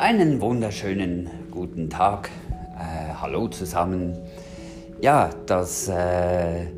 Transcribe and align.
Einen 0.00 0.40
wunderschönen 0.40 1.28
guten 1.50 1.90
Tag. 1.90 2.30
Äh, 2.74 3.12
hallo 3.20 3.48
zusammen. 3.48 4.16
Ja, 5.02 5.28
das, 5.44 5.88
äh, 5.88 6.68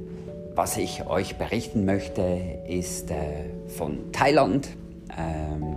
was 0.56 0.76
ich 0.76 1.06
euch 1.06 1.37
berichten 1.37 1.85
möchte, 1.85 2.40
ist 2.69 3.13
äh, 3.13 3.45
von 3.69 4.10
Thailand. 4.10 4.71
Ähm, 5.17 5.77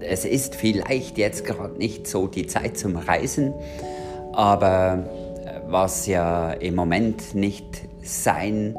es 0.00 0.24
ist 0.24 0.56
vielleicht 0.56 1.18
jetzt 1.18 1.44
gerade 1.44 1.78
nicht 1.78 2.08
so 2.08 2.26
die 2.26 2.48
Zeit 2.48 2.76
zum 2.76 2.96
Reisen, 2.96 3.54
aber 4.32 5.04
äh, 5.44 5.60
was 5.68 6.08
ja 6.08 6.50
im 6.50 6.74
Moment 6.74 7.32
nicht 7.36 7.82
sein 8.02 8.76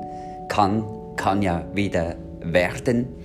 kann, 0.50 0.84
kann 1.16 1.42
ja 1.42 1.64
wieder 1.74 2.18
werden. 2.42 3.16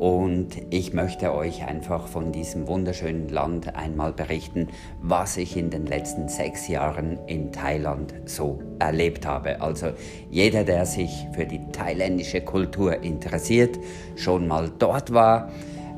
Und 0.00 0.56
ich 0.70 0.94
möchte 0.94 1.34
euch 1.34 1.66
einfach 1.66 2.08
von 2.08 2.32
diesem 2.32 2.66
wunderschönen 2.66 3.28
Land 3.28 3.76
einmal 3.76 4.14
berichten, 4.14 4.68
was 5.02 5.36
ich 5.36 5.58
in 5.58 5.68
den 5.68 5.84
letzten 5.84 6.26
sechs 6.30 6.68
Jahren 6.68 7.18
in 7.26 7.52
Thailand 7.52 8.14
so 8.24 8.62
erlebt 8.78 9.26
habe. 9.26 9.60
Also 9.60 9.88
jeder, 10.30 10.64
der 10.64 10.86
sich 10.86 11.26
für 11.34 11.44
die 11.44 11.60
thailändische 11.70 12.40
Kultur 12.40 13.02
interessiert, 13.02 13.78
schon 14.16 14.48
mal 14.48 14.70
dort 14.78 15.12
war, 15.12 15.50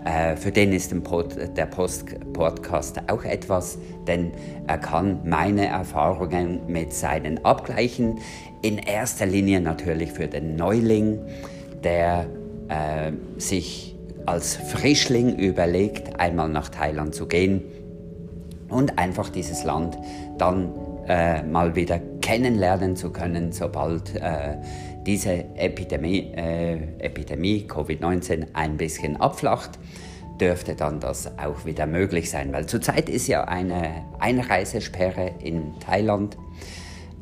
äh, 0.05 0.35
für 0.35 0.51
den 0.51 0.73
ist 0.73 0.93
der 0.93 1.67
Post 1.67 2.07
Podcast 2.33 3.01
auch 3.07 3.23
etwas, 3.23 3.79
denn 4.09 4.33
er 4.67 4.79
kann 4.79 5.21
meine 5.23 5.67
Erfahrungen 5.67 6.63
mit 6.67 6.93
seinen 6.93 7.45
abgleichen. 7.45 8.19
In 8.63 8.79
erster 8.79 9.27
Linie 9.27 9.61
natürlich 9.61 10.11
für 10.11 10.27
den 10.27 10.57
Neuling, 10.57 11.21
der 11.85 12.27
äh, 12.69 13.13
sich 13.37 13.92
als 14.27 14.57
Frischling 14.57 15.37
überlegt, 15.37 16.19
einmal 16.21 16.49
nach 16.49 16.69
Thailand 16.69 17.15
zu 17.15 17.27
gehen 17.27 17.63
und 18.69 18.99
einfach 18.99 19.29
dieses 19.29 19.65
Land 19.65 19.99
dann 20.39 20.73
äh, 21.07 21.43
mal 21.43 21.75
wieder 21.75 22.01
kennenlernen 22.21 22.97
zu 22.97 23.11
können, 23.11 23.53
sobald 23.53 24.15
äh, 24.17 24.57
diese 25.05 25.45
Epidemie, 25.57 26.33
äh, 26.35 26.75
Epidemie 27.01 27.67
Covid-19 27.69 28.47
ein 28.53 28.77
bisschen 28.77 29.17
abflacht, 29.17 29.79
dürfte 30.41 30.75
dann 30.75 31.01
das 31.01 31.39
auch 31.39 31.65
wieder 31.65 31.87
möglich 31.87 32.31
sein, 32.31 32.53
weil 32.53 32.67
zurzeit 32.67 33.09
ist 33.09 33.27
ja 33.27 33.45
eine 33.45 34.05
Einreisesperre 34.19 35.33
in 35.43 35.79
Thailand. 35.81 36.37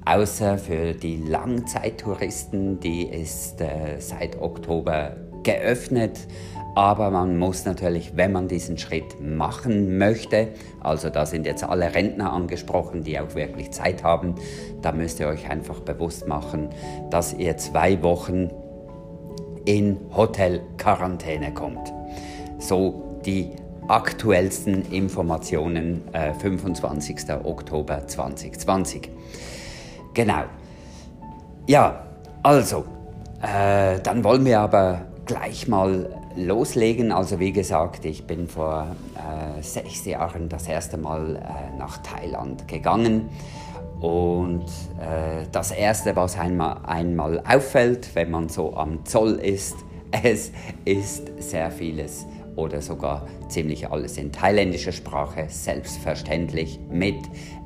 Außer 0.05 0.57
für 0.59 0.93
die 0.95 1.19
Langzeittouristen, 1.19 2.81
die 2.81 3.05
ist 3.05 3.61
äh, 3.61 3.99
seit 3.99 4.41
Oktober 4.41 5.17
geöffnet. 5.43 6.21
Aber 6.75 7.11
man 7.11 7.37
muss 7.37 7.65
natürlich, 7.65 8.17
wenn 8.17 8.33
man 8.33 8.47
diesen 8.47 8.79
Schritt 8.79 9.21
machen 9.21 9.99
möchte, 9.99 10.49
also 10.81 11.11
da 11.11 11.27
sind 11.27 11.47
jetzt 11.47 11.65
alle 11.65 11.95
Rentner 11.95 12.33
angesprochen, 12.33 13.03
die 13.03 13.19
auch 13.19 13.35
wirklich 13.35 13.73
Zeit 13.73 14.05
haben, 14.05 14.37
da 14.81 14.93
müsst 14.93 15.19
ihr 15.21 15.29
euch 15.29 15.51
einfach 15.51 15.81
bewusst 15.81 16.29
machen, 16.29 16.69
dass 17.11 17.35
ihr 17.35 17.57
zwei 17.57 18.03
Wochen 18.03 18.51
in 19.65 19.99
Hotelquarantäne 20.15 21.53
kommt. 21.53 21.93
So 22.59 23.21
die 23.25 23.51
aktuellsten 23.89 24.91
Informationen, 24.93 26.03
äh, 26.13 26.33
25. 26.35 27.45
Oktober 27.45 28.07
2020. 28.07 29.11
Genau. 30.15 30.45
Ja, 31.67 32.05
also, 32.43 32.85
äh, 33.43 33.99
dann 34.01 34.23
wollen 34.23 34.45
wir 34.45 34.61
aber 34.61 35.03
gleich 35.27 35.67
mal 35.67 36.20
loslegen. 36.47 37.13
Also 37.13 37.39
wie 37.41 37.53
gesagt, 37.53 38.05
ich 38.05 38.27
bin 38.27 38.49
vor 38.49 38.95
äh, 39.15 39.63
sechs 39.63 40.05
Jahren 40.05 40.49
das 40.49 40.69
erste 40.69 40.97
Mal 40.97 41.37
äh, 41.37 41.79
nach 41.79 41.99
Thailand 41.99 42.67
gegangen. 42.69 43.29
Und 44.01 44.65
äh, 44.99 45.47
das 45.53 45.73
Erste, 45.73 46.17
was 46.17 46.39
einmal, 46.39 46.79
einmal 46.87 47.43
auffällt, 47.47 48.15
wenn 48.15 48.31
man 48.31 48.49
so 48.49 48.75
am 48.75 49.05
Zoll 49.05 49.35
ist, 49.35 49.77
es 50.23 50.53
ist 50.85 51.31
sehr 51.39 51.71
vieles 51.71 52.27
oder 52.57 52.81
sogar 52.81 53.27
ziemlich 53.49 53.91
alles 53.91 54.17
in 54.19 54.33
thailändischer 54.33 54.93
Sprache, 54.93 55.47
selbstverständlich 55.49 56.81
mit 56.91 57.17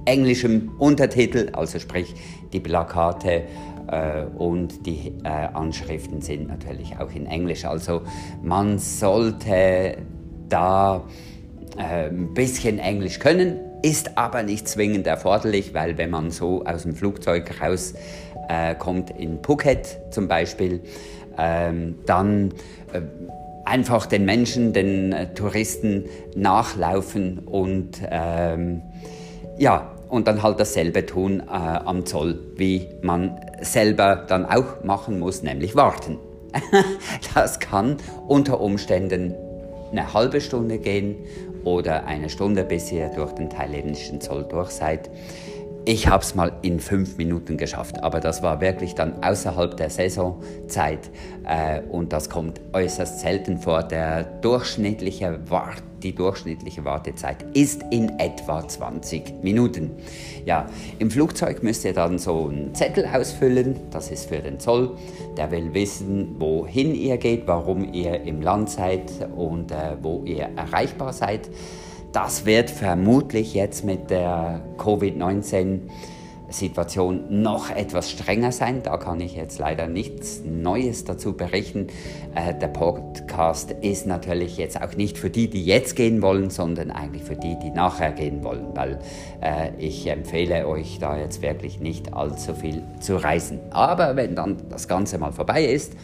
englischem 0.04 0.72
Untertitel, 0.78 1.50
also 1.52 1.78
sprich 1.78 2.14
die 2.52 2.60
Plakate 2.60 3.44
äh, 3.88 4.24
und 4.36 4.86
die 4.86 5.12
äh, 5.24 5.28
Anschriften 5.28 6.20
sind 6.20 6.48
natürlich 6.48 6.98
auch 6.98 7.12
in 7.12 7.26
Englisch. 7.26 7.64
Also 7.64 8.02
man 8.42 8.78
sollte 8.78 9.98
da 10.48 11.04
äh, 11.76 12.08
ein 12.08 12.34
bisschen 12.34 12.78
Englisch 12.78 13.18
können, 13.18 13.58
ist 13.82 14.16
aber 14.16 14.42
nicht 14.42 14.68
zwingend 14.68 15.06
erforderlich, 15.06 15.74
weil 15.74 15.98
wenn 15.98 16.10
man 16.10 16.30
so 16.30 16.64
aus 16.64 16.82
dem 16.84 16.94
Flugzeug 16.94 17.50
rauskommt, 17.60 19.10
äh, 19.10 19.22
in 19.22 19.42
Phuket 19.42 19.98
zum 20.10 20.28
Beispiel, 20.28 20.80
ähm, 21.36 21.96
dann 22.06 22.52
äh, 22.92 23.00
einfach 23.64 24.06
den 24.06 24.24
Menschen, 24.24 24.72
den 24.72 25.12
äh, 25.12 25.34
Touristen 25.34 26.04
nachlaufen 26.36 27.40
und 27.40 28.00
ähm, 28.10 28.82
ja, 29.58 29.93
und 30.08 30.28
dann 30.28 30.42
halt 30.42 30.60
dasselbe 30.60 31.06
tun 31.06 31.40
äh, 31.40 31.52
am 31.52 32.06
Zoll, 32.06 32.38
wie 32.56 32.88
man 33.02 33.40
selber 33.60 34.24
dann 34.28 34.46
auch 34.46 34.84
machen 34.84 35.18
muss, 35.18 35.42
nämlich 35.42 35.74
warten. 35.74 36.18
das 37.34 37.58
kann 37.60 37.96
unter 38.28 38.60
Umständen 38.60 39.34
eine 39.90 40.12
halbe 40.12 40.40
Stunde 40.40 40.78
gehen 40.78 41.16
oder 41.64 42.04
eine 42.06 42.28
Stunde, 42.28 42.64
bis 42.64 42.92
ihr 42.92 43.08
durch 43.08 43.32
den 43.32 43.50
thailändischen 43.50 44.20
Zoll 44.20 44.44
durch 44.44 44.70
seid. 44.70 45.10
Ich 45.86 46.08
habe 46.08 46.22
es 46.22 46.34
mal 46.34 46.50
in 46.62 46.80
fünf 46.80 47.18
Minuten 47.18 47.58
geschafft, 47.58 48.02
aber 48.02 48.18
das 48.18 48.42
war 48.42 48.62
wirklich 48.62 48.94
dann 48.94 49.22
außerhalb 49.22 49.76
der 49.76 49.90
Saisonzeit 49.90 51.10
äh, 51.46 51.82
und 51.90 52.14
das 52.14 52.30
kommt 52.30 52.58
äußerst 52.72 53.20
selten 53.20 53.58
vor. 53.58 53.82
Der 53.82 54.24
durchschnittliche 54.24 55.40
Wart, 55.50 55.82
die 56.02 56.14
durchschnittliche 56.14 56.86
Wartezeit 56.86 57.44
ist 57.52 57.84
in 57.90 58.18
etwa 58.18 58.66
20 58.66 59.42
Minuten. 59.42 59.90
Ja, 60.46 60.64
im 61.00 61.10
Flugzeug 61.10 61.62
müsst 61.62 61.84
ihr 61.84 61.92
dann 61.92 62.18
so 62.18 62.48
einen 62.48 62.74
Zettel 62.74 63.04
ausfüllen, 63.04 63.76
das 63.90 64.10
ist 64.10 64.30
für 64.30 64.38
den 64.38 64.58
Zoll. 64.60 64.96
Der 65.36 65.50
will 65.50 65.74
wissen, 65.74 66.36
wohin 66.38 66.94
ihr 66.94 67.18
geht, 67.18 67.46
warum 67.46 67.92
ihr 67.92 68.22
im 68.22 68.40
Land 68.40 68.70
seid 68.70 69.12
und 69.36 69.70
äh, 69.70 69.96
wo 70.00 70.22
ihr 70.24 70.48
erreichbar 70.56 71.12
seid. 71.12 71.50
Das 72.14 72.46
wird 72.46 72.70
vermutlich 72.70 73.54
jetzt 73.54 73.84
mit 73.84 74.08
der 74.08 74.62
Covid-19 74.78 75.80
Situation 76.48 77.42
noch 77.42 77.70
etwas 77.70 78.08
strenger 78.08 78.52
sein. 78.52 78.84
Da 78.84 78.98
kann 78.98 79.20
ich 79.20 79.34
jetzt 79.34 79.58
leider 79.58 79.88
nichts 79.88 80.40
Neues 80.44 81.02
dazu 81.02 81.32
berichten. 81.32 81.88
Äh, 82.36 82.54
der 82.54 82.68
Podcast 82.68 83.72
ist 83.72 84.06
natürlich 84.06 84.58
jetzt 84.58 84.80
auch 84.80 84.94
nicht 84.94 85.18
für 85.18 85.28
die, 85.28 85.50
die 85.50 85.64
jetzt 85.64 85.96
gehen 85.96 86.22
wollen, 86.22 86.50
sondern 86.50 86.92
eigentlich 86.92 87.24
für 87.24 87.34
die, 87.34 87.58
die 87.58 87.70
nachher 87.70 88.12
gehen 88.12 88.44
wollen, 88.44 88.68
weil 88.76 89.00
äh, 89.40 89.70
ich 89.78 90.06
empfehle 90.06 90.68
euch 90.68 91.00
da 91.00 91.18
jetzt 91.18 91.42
wirklich 91.42 91.80
nicht 91.80 92.14
allzu 92.14 92.54
viel 92.54 92.84
zu 93.00 93.16
reisen. 93.16 93.58
Aber 93.70 94.14
wenn 94.14 94.36
dann 94.36 94.58
das 94.68 94.86
Ganze 94.86 95.18
mal 95.18 95.32
vorbei 95.32 95.64
ist, 95.64 95.94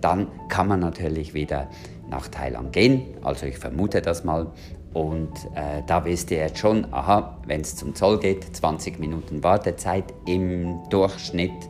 dann 0.00 0.28
kann 0.48 0.66
man 0.66 0.80
natürlich 0.80 1.34
wieder 1.34 1.68
nach 2.08 2.28
Thailand 2.28 2.72
gehen. 2.72 3.02
Also 3.22 3.44
ich 3.44 3.58
vermute 3.58 4.00
das 4.00 4.24
mal. 4.24 4.46
Und 4.94 5.32
äh, 5.54 5.82
da 5.86 6.04
wisst 6.04 6.30
ihr 6.30 6.38
jetzt 6.38 6.58
schon, 6.58 6.92
aha, 6.92 7.38
wenn 7.46 7.60
es 7.60 7.76
zum 7.76 7.94
Zoll 7.94 8.18
geht, 8.18 8.56
20 8.56 8.98
Minuten 8.98 9.42
Wartezeit 9.42 10.04
im 10.26 10.78
Durchschnitt. 10.90 11.68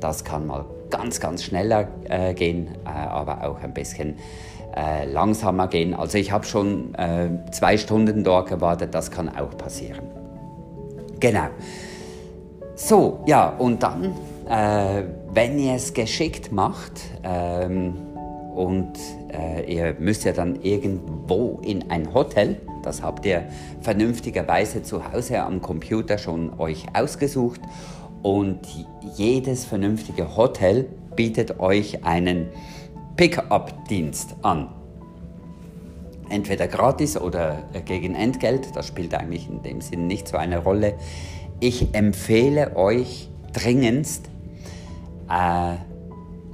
Das 0.00 0.24
kann 0.24 0.46
mal 0.46 0.64
ganz, 0.90 1.20
ganz 1.20 1.44
schneller 1.44 1.88
äh, 2.04 2.34
gehen, 2.34 2.68
äh, 2.84 2.88
aber 2.88 3.44
auch 3.48 3.60
ein 3.62 3.72
bisschen 3.72 4.16
äh, 4.76 5.06
langsamer 5.06 5.68
gehen. 5.68 5.94
Also 5.94 6.18
ich 6.18 6.32
habe 6.32 6.44
schon 6.44 6.94
äh, 6.94 7.30
zwei 7.52 7.78
Stunden 7.78 8.24
dort 8.24 8.48
gewartet, 8.48 8.94
das 8.94 9.10
kann 9.10 9.28
auch 9.28 9.56
passieren. 9.56 10.04
Genau. 11.20 11.48
So, 12.74 13.20
ja, 13.26 13.48
und 13.48 13.82
dann, 13.82 14.12
äh, 14.48 15.04
wenn 15.32 15.58
ihr 15.58 15.74
es 15.74 15.94
geschickt 15.94 16.52
macht, 16.52 17.00
ähm, 17.22 17.94
und 18.56 18.92
äh, 19.36 19.72
ihr 19.72 19.96
müsst 19.98 20.24
ja 20.24 20.32
dann 20.32 20.62
irgendwo 20.62 21.60
in 21.62 21.90
ein 21.90 22.12
Hotel, 22.14 22.60
das 22.82 23.02
habt 23.02 23.26
ihr 23.26 23.44
vernünftigerweise 23.80 24.82
zu 24.82 25.12
Hause 25.12 25.42
am 25.42 25.60
Computer 25.60 26.18
schon 26.18 26.58
euch 26.58 26.86
ausgesucht 26.94 27.60
und 28.22 28.60
jedes 29.16 29.64
vernünftige 29.64 30.36
Hotel 30.36 30.86
bietet 31.14 31.60
euch 31.60 32.04
einen 32.04 32.48
Pickup-Dienst 33.16 34.36
an. 34.42 34.68
Entweder 36.28 36.66
gratis 36.66 37.16
oder 37.16 37.62
gegen 37.84 38.14
Entgelt, 38.14 38.74
das 38.74 38.86
spielt 38.86 39.14
eigentlich 39.14 39.48
in 39.48 39.62
dem 39.62 39.80
Sinn 39.80 40.06
nicht 40.06 40.26
so 40.28 40.36
eine 40.36 40.58
Rolle. 40.58 40.94
Ich 41.60 41.94
empfehle 41.94 42.76
euch 42.76 43.30
dringendst, 43.52 44.28
äh, 45.30 45.76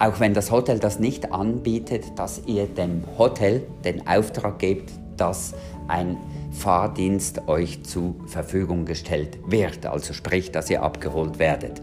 auch 0.02 0.18
wenn 0.18 0.34
das 0.34 0.50
Hotel 0.50 0.80
das 0.80 0.98
nicht 0.98 1.32
anbietet, 1.32 2.18
dass 2.18 2.42
ihr 2.46 2.66
dem 2.66 3.04
Hotel 3.18 3.62
den 3.84 4.04
Auftrag 4.08 4.58
gebt, 4.58 4.90
dass 5.16 5.54
ein 5.86 6.16
Fahrdienst 6.50 7.46
euch 7.46 7.84
zur 7.84 8.16
Verfügung 8.26 8.84
gestellt 8.84 9.38
wird. 9.46 9.86
Also 9.86 10.12
sprich, 10.12 10.50
dass 10.50 10.68
ihr 10.70 10.82
abgeholt 10.82 11.38
werdet. 11.38 11.80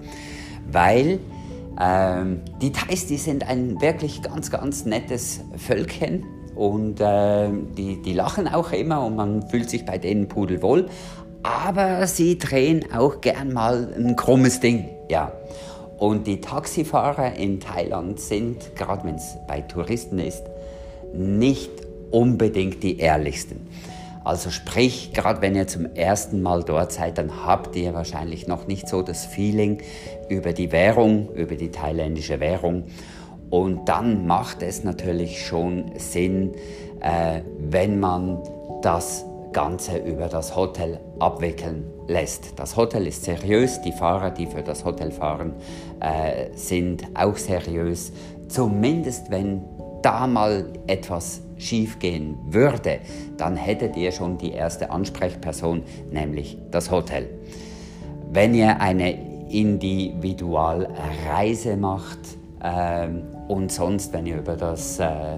Weil 0.69 1.19
ähm, 1.80 2.42
die 2.62 2.74
Thais, 2.74 3.07
die 3.07 3.16
sind 3.16 3.48
ein 3.48 3.80
wirklich 3.80 4.22
ganz, 4.22 4.51
ganz 4.51 4.83
nettes 4.83 5.39
Völkchen 5.56 6.25
und 6.56 7.00
äh, 7.00 7.50
die, 7.77 8.01
die 8.01 8.13
lachen 8.13 8.50
auch 8.50 8.74
immer 8.74 9.06
und 9.06 9.15
man 9.15 9.48
fühlt 9.48 9.69
sich 9.69 9.86
bei 9.86 9.98
denen 9.98 10.27
pudelwohl. 10.27 10.88
Aber 11.42 12.06
sie 12.06 12.38
drehen 12.38 12.83
auch 12.94 13.22
gern 13.22 13.54
mal 13.54 13.94
ein 13.95 14.18
krummes 14.18 14.60
Ding. 14.60 14.89
Ja. 15.10 15.31
Und 16.00 16.28
die 16.28 16.40
Taxifahrer 16.40 17.36
in 17.36 17.60
Thailand 17.60 18.22
sind, 18.22 18.74
gerade 18.78 19.04
wenn 19.04 19.16
es 19.16 19.36
bei 19.48 19.60
Touristen 19.60 20.18
ist, 20.18 20.44
nicht 21.13 21.72
unbedingt 22.10 22.81
die 22.84 23.00
ehrlichsten. 23.00 23.68
Also 24.24 24.50
sprich, 24.50 25.12
gerade 25.13 25.42
wenn 25.42 25.56
ihr 25.56 25.68
zum 25.68 25.94
ersten 25.96 26.42
Mal 26.42 26.63
dort 26.63 26.94
seid, 26.94 27.18
dann 27.18 27.46
habt 27.46 27.75
ihr 27.75 27.94
wahrscheinlich 27.94 28.48
noch 28.48 28.66
nicht 28.66 28.88
so 28.88 29.01
das 29.01 29.25
Feeling 29.25 29.81
über 30.30 30.54
die 30.54 30.72
Währung, 30.72 31.34
über 31.34 31.56
die 31.56 31.69
thailändische 31.69 32.40
Währung. 32.40 32.86
Und 33.50 33.90
dann 33.90 34.25
macht 34.25 34.62
es 34.62 34.84
natürlich 34.84 35.46
schon 35.46 35.92
Sinn, 35.98 36.54
äh, 37.01 37.42
wenn 37.57 38.00
man 38.00 38.42
das 38.81 39.25
Ganze 39.51 39.98
über 39.98 40.28
das 40.28 40.56
Hotel 40.56 41.00
abwickeln 41.19 41.99
lässt. 42.10 42.60
Das 42.60 42.76
Hotel 42.76 43.08
ist 43.08 43.24
seriös, 43.24 43.80
die 43.82 43.94
Fahrer, 43.94 44.32
die 44.32 44.48
für 44.48 44.64
das 44.64 44.84
Hotel 44.84 45.12
fahren, 45.12 45.54
äh, 46.02 46.50
sind 46.56 47.08
auch 47.14 47.38
seriös. 47.38 48.12
Zumindest 48.50 49.32
wenn 49.32 49.64
da 50.02 50.28
mal 50.28 50.66
etwas 50.88 51.42
schiefgehen 51.58 52.38
würde, 52.50 53.00
dann 53.38 53.56
hättet 53.56 53.96
ihr 53.96 54.12
schon 54.12 54.38
die 54.38 54.52
erste 54.52 54.92
Ansprechperson, 54.92 55.84
nämlich 56.12 56.58
das 56.72 56.90
Hotel. 56.90 57.30
Wenn 58.32 58.56
ihr 58.56 58.82
eine 58.82 59.30
Individualreise 59.50 61.78
macht 61.78 62.20
äh, 62.62 63.08
und 63.48 63.72
sonst, 63.72 64.12
wenn 64.14 64.26
ihr 64.26 64.38
über 64.38 64.56
das, 64.56 65.00
äh, 65.00 65.38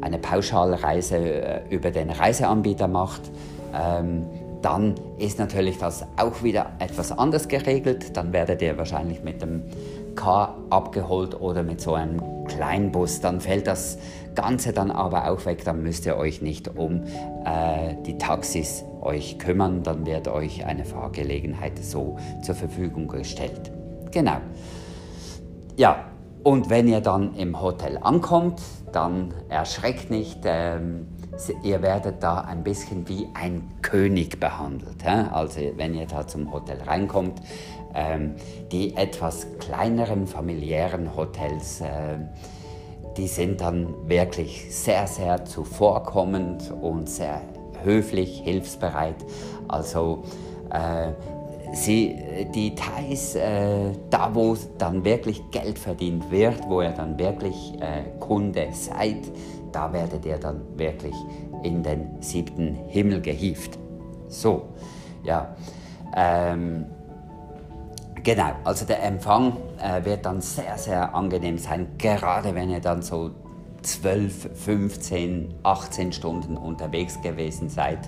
eine 0.00 0.18
Pauschalreise 0.18 1.16
äh, 1.16 1.60
über 1.70 1.90
den 1.90 2.10
Reiseanbieter 2.10 2.86
macht, 2.86 3.22
ähm, 3.74 4.26
dann 4.66 4.96
ist 5.16 5.38
natürlich 5.38 5.78
das 5.78 6.04
auch 6.16 6.42
wieder 6.42 6.72
etwas 6.80 7.16
anders 7.16 7.46
geregelt. 7.46 8.16
Dann 8.16 8.32
werdet 8.32 8.60
ihr 8.62 8.76
wahrscheinlich 8.76 9.22
mit 9.22 9.40
dem 9.40 9.62
Car 10.16 10.56
abgeholt 10.70 11.40
oder 11.40 11.62
mit 11.62 11.80
so 11.80 11.94
einem 11.94 12.20
Kleinbus. 12.46 13.20
Dann 13.20 13.40
fällt 13.40 13.68
das 13.68 13.96
Ganze 14.34 14.72
dann 14.72 14.90
aber 14.90 15.30
auch 15.30 15.46
weg. 15.46 15.62
Dann 15.64 15.84
müsst 15.84 16.04
ihr 16.04 16.16
euch 16.16 16.42
nicht 16.42 16.66
um 16.76 17.04
äh, 17.44 17.94
die 18.04 18.18
Taxis 18.18 18.82
euch 19.02 19.38
kümmern. 19.38 19.84
Dann 19.84 20.04
wird 20.04 20.26
euch 20.26 20.66
eine 20.66 20.84
Fahrgelegenheit 20.84 21.78
so 21.78 22.16
zur 22.42 22.56
Verfügung 22.56 23.06
gestellt. 23.06 23.70
Genau. 24.10 24.38
Ja, 25.76 26.06
und 26.42 26.70
wenn 26.70 26.88
ihr 26.88 27.00
dann 27.00 27.36
im 27.36 27.62
Hotel 27.62 27.98
ankommt, 28.02 28.60
dann 28.90 29.32
erschreckt 29.48 30.10
nicht. 30.10 30.40
Ähm, 30.44 31.06
ihr 31.62 31.82
werdet 31.82 32.22
da 32.22 32.40
ein 32.40 32.62
bisschen 32.62 33.08
wie 33.08 33.28
ein 33.34 33.68
König 33.82 34.40
behandelt. 34.40 35.06
Also 35.06 35.60
wenn 35.76 35.94
ihr 35.94 36.06
da 36.06 36.26
zum 36.26 36.52
Hotel 36.52 36.80
reinkommt, 36.82 37.40
ähm, 37.94 38.34
die 38.72 38.96
etwas 38.96 39.46
kleineren 39.58 40.26
familiären 40.26 41.16
Hotels, 41.16 41.80
äh, 41.80 42.18
die 43.16 43.28
sind 43.28 43.60
dann 43.60 44.08
wirklich 44.08 44.66
sehr, 44.74 45.06
sehr 45.06 45.44
zuvorkommend 45.44 46.70
und 46.70 47.08
sehr 47.08 47.40
höflich, 47.82 48.40
hilfsbereit. 48.44 49.16
Also 49.68 50.24
äh, 50.70 51.12
sie, 51.72 52.16
die 52.54 52.74
Thais, 52.74 53.34
äh, 53.34 53.92
da 54.10 54.34
wo 54.34 54.56
dann 54.78 55.04
wirklich 55.04 55.42
Geld 55.50 55.78
verdient 55.78 56.30
wird, 56.30 56.68
wo 56.68 56.82
ihr 56.82 56.90
dann 56.90 57.18
wirklich 57.18 57.74
äh, 57.80 58.18
Kunde 58.20 58.68
seid, 58.72 59.22
da 59.76 59.92
werdet 59.92 60.24
ihr 60.24 60.38
dann 60.38 60.62
wirklich 60.78 61.14
in 61.62 61.82
den 61.82 62.22
siebten 62.22 62.76
Himmel 62.88 63.20
gehievt. 63.20 63.78
So, 64.26 64.70
ja. 65.22 65.54
Ähm, 66.16 66.86
genau, 68.22 68.52
also 68.64 68.86
der 68.86 69.02
Empfang 69.02 69.58
äh, 69.78 70.02
wird 70.02 70.24
dann 70.24 70.40
sehr, 70.40 70.78
sehr 70.78 71.14
angenehm 71.14 71.58
sein, 71.58 71.88
gerade 71.98 72.54
wenn 72.54 72.70
ihr 72.70 72.80
dann 72.80 73.02
so 73.02 73.32
12, 73.82 74.48
15, 74.54 75.54
18 75.62 76.12
Stunden 76.12 76.56
unterwegs 76.56 77.20
gewesen 77.20 77.68
seid, 77.68 77.98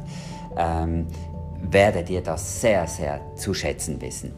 ähm, 0.57 1.07
werdet 1.61 2.09
ihr 2.09 2.23
das 2.23 2.63
sehr, 2.63 2.87
sehr 2.87 3.21
zu 3.37 3.53
schätzen 3.53 4.01
wissen. 4.01 4.33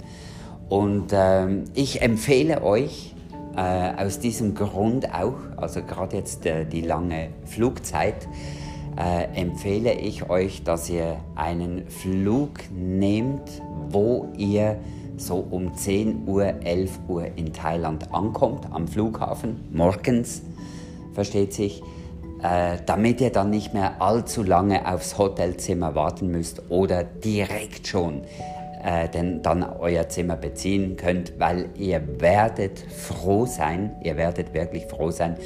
Und 0.69 1.12
ähm, 1.12 1.67
ich 1.75 2.03
empfehle 2.03 2.65
euch, 2.65 3.15
äh, 3.56 4.05
aus 4.05 4.19
diesem 4.19 4.55
Grund 4.55 5.12
auch, 5.12 5.35
also 5.56 5.82
gerade 5.82 6.17
jetzt 6.17 6.47
äh, 6.47 6.64
die 6.64 6.82
lange 6.82 7.31
Flugzeit, 7.44 8.29
äh, 8.97 9.25
empfehle 9.41 9.94
ich 9.94 10.29
euch, 10.29 10.62
dass 10.62 10.91
ihr 10.91 11.17
einen 11.35 11.88
Flug 11.88 12.50
nehmt, 12.70 13.62
wo 13.88 14.29
ihr 14.37 14.79
so 15.17 15.44
um 15.50 15.75
10 15.75 16.26
Uhr, 16.26 16.44
11 16.64 16.99
Uhr 17.08 17.26
in 17.37 17.52
Thailand 17.52 18.12
ankommt, 18.12 18.67
am 18.70 18.88
Flughafen, 18.88 19.69
morgens, 19.73 20.43
versteht 21.12 21.52
sich, 21.52 21.82
äh, 22.43 22.79
damit 22.87 23.20
ihr 23.20 23.31
dann 23.31 23.50
nicht 23.50 23.75
mehr 23.75 24.00
allzu 24.00 24.43
lange 24.43 24.91
aufs 24.91 25.19
Hotelzimmer 25.19 25.94
warten 25.94 26.31
müsst 26.31 26.70
oder 26.70 27.05
direkt 27.05 27.87
schon 27.87 28.23
äh, 28.85 29.09
denn 29.09 29.43
dann 29.43 29.62
euer 29.62 30.09
Zimmer 30.09 30.37
beziehen 30.37 30.97
könnt, 30.97 31.38
weil 31.38 31.69
ihr 31.77 32.21
werdet 32.21 32.79
froh 32.79 33.47
sein, 33.47 33.97
ihr 34.03 34.17
werdet 34.17 34.55
wirklich 34.55 34.87
froh 34.87 35.11
sein, 35.11 35.37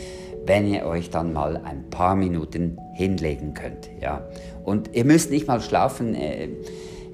wenn 0.47 0.67
ihr 0.67 0.87
euch 0.87 1.11
dann 1.11 1.33
mal 1.33 1.57
ein 1.57 1.89
paar 1.91 2.15
Minuten 2.15 2.79
hinlegen 2.93 3.55
könnt. 3.55 3.91
Ja. 4.01 4.27
Und 4.65 4.95
ihr 4.95 5.05
müsst 5.05 5.31
nicht 5.31 5.47
mal 5.47 5.61
schlafen. 5.61 6.15
Äh, 6.15 6.49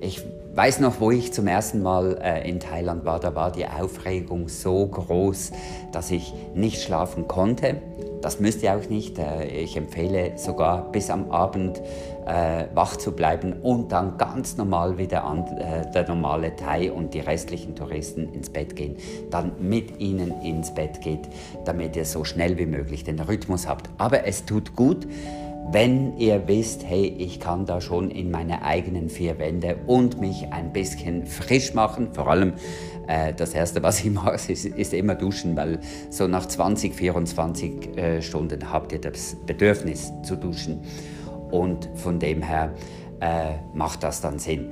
ich 0.01 0.23
weiß 0.61 0.81
noch, 0.81 1.01
wo 1.01 1.11
ich 1.11 1.33
zum 1.33 1.47
ersten 1.47 1.81
Mal 1.81 2.19
äh, 2.23 2.47
in 2.47 2.61
Thailand 2.61 3.07
war, 3.07 3.19
da 3.19 3.35
war 3.35 3.51
die 3.51 3.65
Aufregung 3.67 4.51
so 4.51 4.87
groß, 4.87 5.53
dass 5.91 6.11
ich 6.11 6.35
nicht 6.55 6.83
schlafen 6.83 7.27
konnte. 7.27 7.81
Das 8.21 8.41
müsst 8.41 8.63
ihr 8.63 8.77
auch 8.77 8.87
nicht. 8.91 9.19
Äh, 9.19 9.47
ich 9.47 9.75
empfehle 9.79 10.33
sogar 10.37 10.93
bis 10.93 11.09
am 11.09 11.31
Abend 11.31 11.81
äh, 12.27 12.67
wach 12.75 12.97
zu 12.97 13.13
bleiben 13.13 13.55
und 13.63 13.91
dann 13.91 14.19
ganz 14.19 14.59
normal 14.59 14.99
wieder 14.99 15.25
an, 15.25 15.47
äh, 15.57 15.91
der 15.93 16.07
normale 16.07 16.55
Thai 16.57 16.93
und 16.93 17.15
die 17.15 17.21
restlichen 17.21 17.75
Touristen 17.75 18.31
ins 18.35 18.51
Bett 18.51 18.77
gehen, 18.77 18.99
dann 19.31 19.53
mit 19.61 19.99
ihnen 19.99 20.43
ins 20.43 20.75
Bett 20.75 21.01
geht, 21.01 21.27
damit 21.65 21.97
ihr 21.97 22.05
so 22.05 22.23
schnell 22.23 22.59
wie 22.59 22.67
möglich 22.67 23.03
den 23.03 23.19
Rhythmus 23.19 23.67
habt. 23.67 23.89
Aber 23.97 24.27
es 24.27 24.45
tut 24.45 24.77
gut, 24.77 25.07
wenn 25.73 26.17
ihr 26.17 26.49
wisst, 26.49 26.85
hey, 26.85 27.07
ich 27.07 27.39
kann 27.39 27.67
da 27.67 27.81
schon 27.81 28.11
in 28.11 28.31
meine 28.31 28.63
eigenen 28.63 29.09
vier 29.09 29.39
Wände 29.39 29.77
und 29.87 30.21
mich 30.21 30.53
ein 30.53 30.73
bisschen 30.73 31.27
frisch 31.27 31.75
machen, 31.75 32.09
vor 32.13 32.29
allem 32.29 32.55
äh, 33.07 33.33
das 33.35 33.55
Erste, 33.55 33.83
was 33.83 34.01
ich 34.01 34.11
mache, 34.11 34.35
ist, 34.35 34.65
ist, 34.65 34.95
immer 34.95 35.15
duschen, 35.15 35.57
weil 35.57 35.81
so 36.11 36.27
nach 36.27 36.47
20, 36.47 36.95
24 36.95 37.97
äh, 37.97 38.23
Stunden 38.23 38.73
habt 38.73 38.93
ihr 38.93 39.01
das 39.01 39.37
Bedürfnis 39.47 40.13
zu 40.23 40.37
duschen 40.37 40.81
und 41.51 41.89
von 41.95 42.19
dem 42.19 42.43
her 42.43 42.73
äh, 43.21 43.55
macht 43.75 44.03
das 44.03 44.21
dann 44.21 44.39
Sinn. 44.39 44.71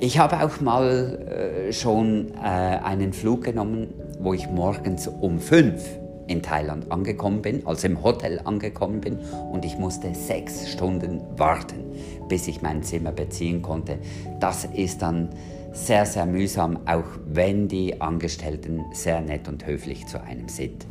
Ich 0.00 0.18
habe 0.18 0.44
auch 0.44 0.60
mal 0.60 1.68
äh, 1.68 1.72
schon 1.72 2.32
äh, 2.34 2.38
einen 2.40 3.12
Flug 3.12 3.44
genommen, 3.44 3.88
wo 4.18 4.34
ich 4.34 4.48
morgens 4.50 5.08
um 5.08 5.38
fünf 5.38 5.99
in 6.30 6.42
Thailand 6.42 6.90
angekommen 6.92 7.42
bin, 7.42 7.66
also 7.66 7.86
im 7.86 8.02
Hotel 8.02 8.40
angekommen 8.44 9.00
bin 9.00 9.18
und 9.52 9.64
ich 9.64 9.76
musste 9.76 10.14
sechs 10.14 10.70
Stunden 10.70 11.20
warten, 11.36 11.84
bis 12.28 12.46
ich 12.46 12.62
mein 12.62 12.82
Zimmer 12.82 13.12
beziehen 13.12 13.62
konnte. 13.62 13.98
Das 14.38 14.64
ist 14.64 15.02
dann 15.02 15.30
sehr, 15.72 16.06
sehr 16.06 16.26
mühsam, 16.26 16.78
auch 16.86 17.04
wenn 17.26 17.68
die 17.68 18.00
Angestellten 18.00 18.84
sehr 18.92 19.20
nett 19.20 19.48
und 19.48 19.66
höflich 19.66 20.06
zu 20.06 20.22
einem 20.22 20.48
sind. 20.48 20.86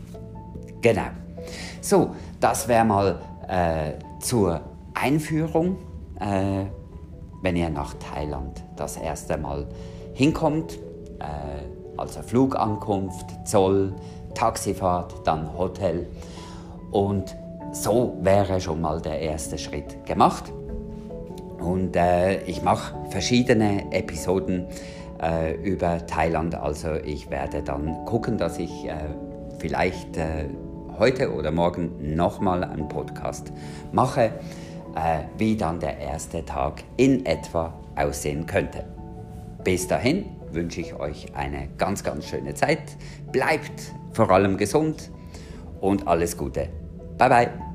Genau. 0.81 1.09
So, 1.81 2.15
das 2.39 2.67
wäre 2.67 2.85
mal 2.85 3.21
äh, 3.47 3.93
zur 4.21 4.61
Einführung, 4.93 5.77
äh, 6.19 6.65
wenn 7.41 7.55
ihr 7.55 7.69
nach 7.69 7.93
Thailand 7.95 8.61
das 8.75 8.97
erste 8.97 9.37
Mal 9.37 9.67
hinkommt, 10.13 10.79
äh, 11.19 11.97
also 11.97 12.21
Flugankunft, 12.21 13.47
Zoll, 13.47 13.93
Taxifahrt, 14.33 15.15
dann 15.25 15.57
Hotel. 15.57 16.07
Und 16.91 17.35
so 17.71 18.17
wäre 18.21 18.59
schon 18.61 18.81
mal 18.81 19.01
der 19.01 19.19
erste 19.19 19.57
Schritt 19.57 20.05
gemacht. 20.05 20.51
Und 21.59 21.95
äh, 21.95 22.41
ich 22.43 22.61
mache 22.63 22.95
verschiedene 23.09 23.91
Episoden 23.91 24.65
äh, 25.21 25.55
über 25.55 26.05
Thailand. 26.07 26.55
Also 26.55 26.93
ich 26.93 27.29
werde 27.29 27.61
dann 27.61 28.05
gucken, 28.05 28.37
dass 28.37 28.57
ich 28.57 28.85
äh, 28.85 28.93
vielleicht 29.59 30.17
äh, 30.17 30.45
heute 30.97 31.33
oder 31.33 31.51
morgen 31.51 32.15
nochmal 32.15 32.63
einen 32.63 32.87
Podcast 32.87 33.51
mache. 33.91 34.31
äh, 34.95 35.23
wie 35.37 35.55
dann 35.55 35.79
der 35.79 35.97
erste 35.97 36.45
Tag 36.45 36.83
in 36.97 37.25
etwa 37.25 37.73
aussehen 37.95 38.45
könnte. 38.45 38.85
Bis 39.63 39.87
dahin 39.87 40.25
wünsche 40.51 40.81
ich 40.81 40.95
euch 40.95 41.35
eine 41.35 41.67
ganz, 41.77 42.03
ganz 42.03 42.25
schöne 42.27 42.53
Zeit. 42.53 42.81
Bleibt 43.31 43.93
vor 44.11 44.29
allem 44.31 44.57
gesund 44.57 45.11
und 45.81 46.07
alles 46.07 46.37
Gute. 46.37 46.69
Bye 47.17 47.29
bye. 47.29 47.69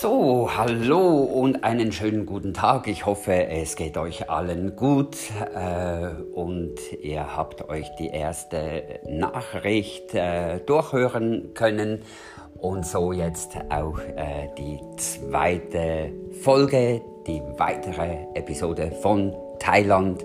So, 0.00 0.48
hallo 0.56 1.24
und 1.24 1.64
einen 1.64 1.90
schönen 1.90 2.24
guten 2.24 2.54
Tag. 2.54 2.86
Ich 2.86 3.04
hoffe, 3.04 3.48
es 3.48 3.74
geht 3.74 3.96
euch 3.96 4.30
allen 4.30 4.76
gut 4.76 5.16
äh, 5.54 6.10
und 6.32 6.76
ihr 7.02 7.36
habt 7.36 7.68
euch 7.68 7.88
die 7.98 8.06
erste 8.06 9.00
Nachricht 9.08 10.14
äh, 10.14 10.60
durchhören 10.60 11.52
können 11.54 12.02
und 12.60 12.86
so 12.86 13.12
jetzt 13.12 13.56
auch 13.70 13.98
äh, 13.98 14.48
die 14.56 14.80
zweite 14.96 16.10
Folge, 16.42 17.02
die 17.26 17.42
weitere 17.56 18.26
Episode 18.34 18.90
von 19.02 19.34
Thailand. 19.58 20.24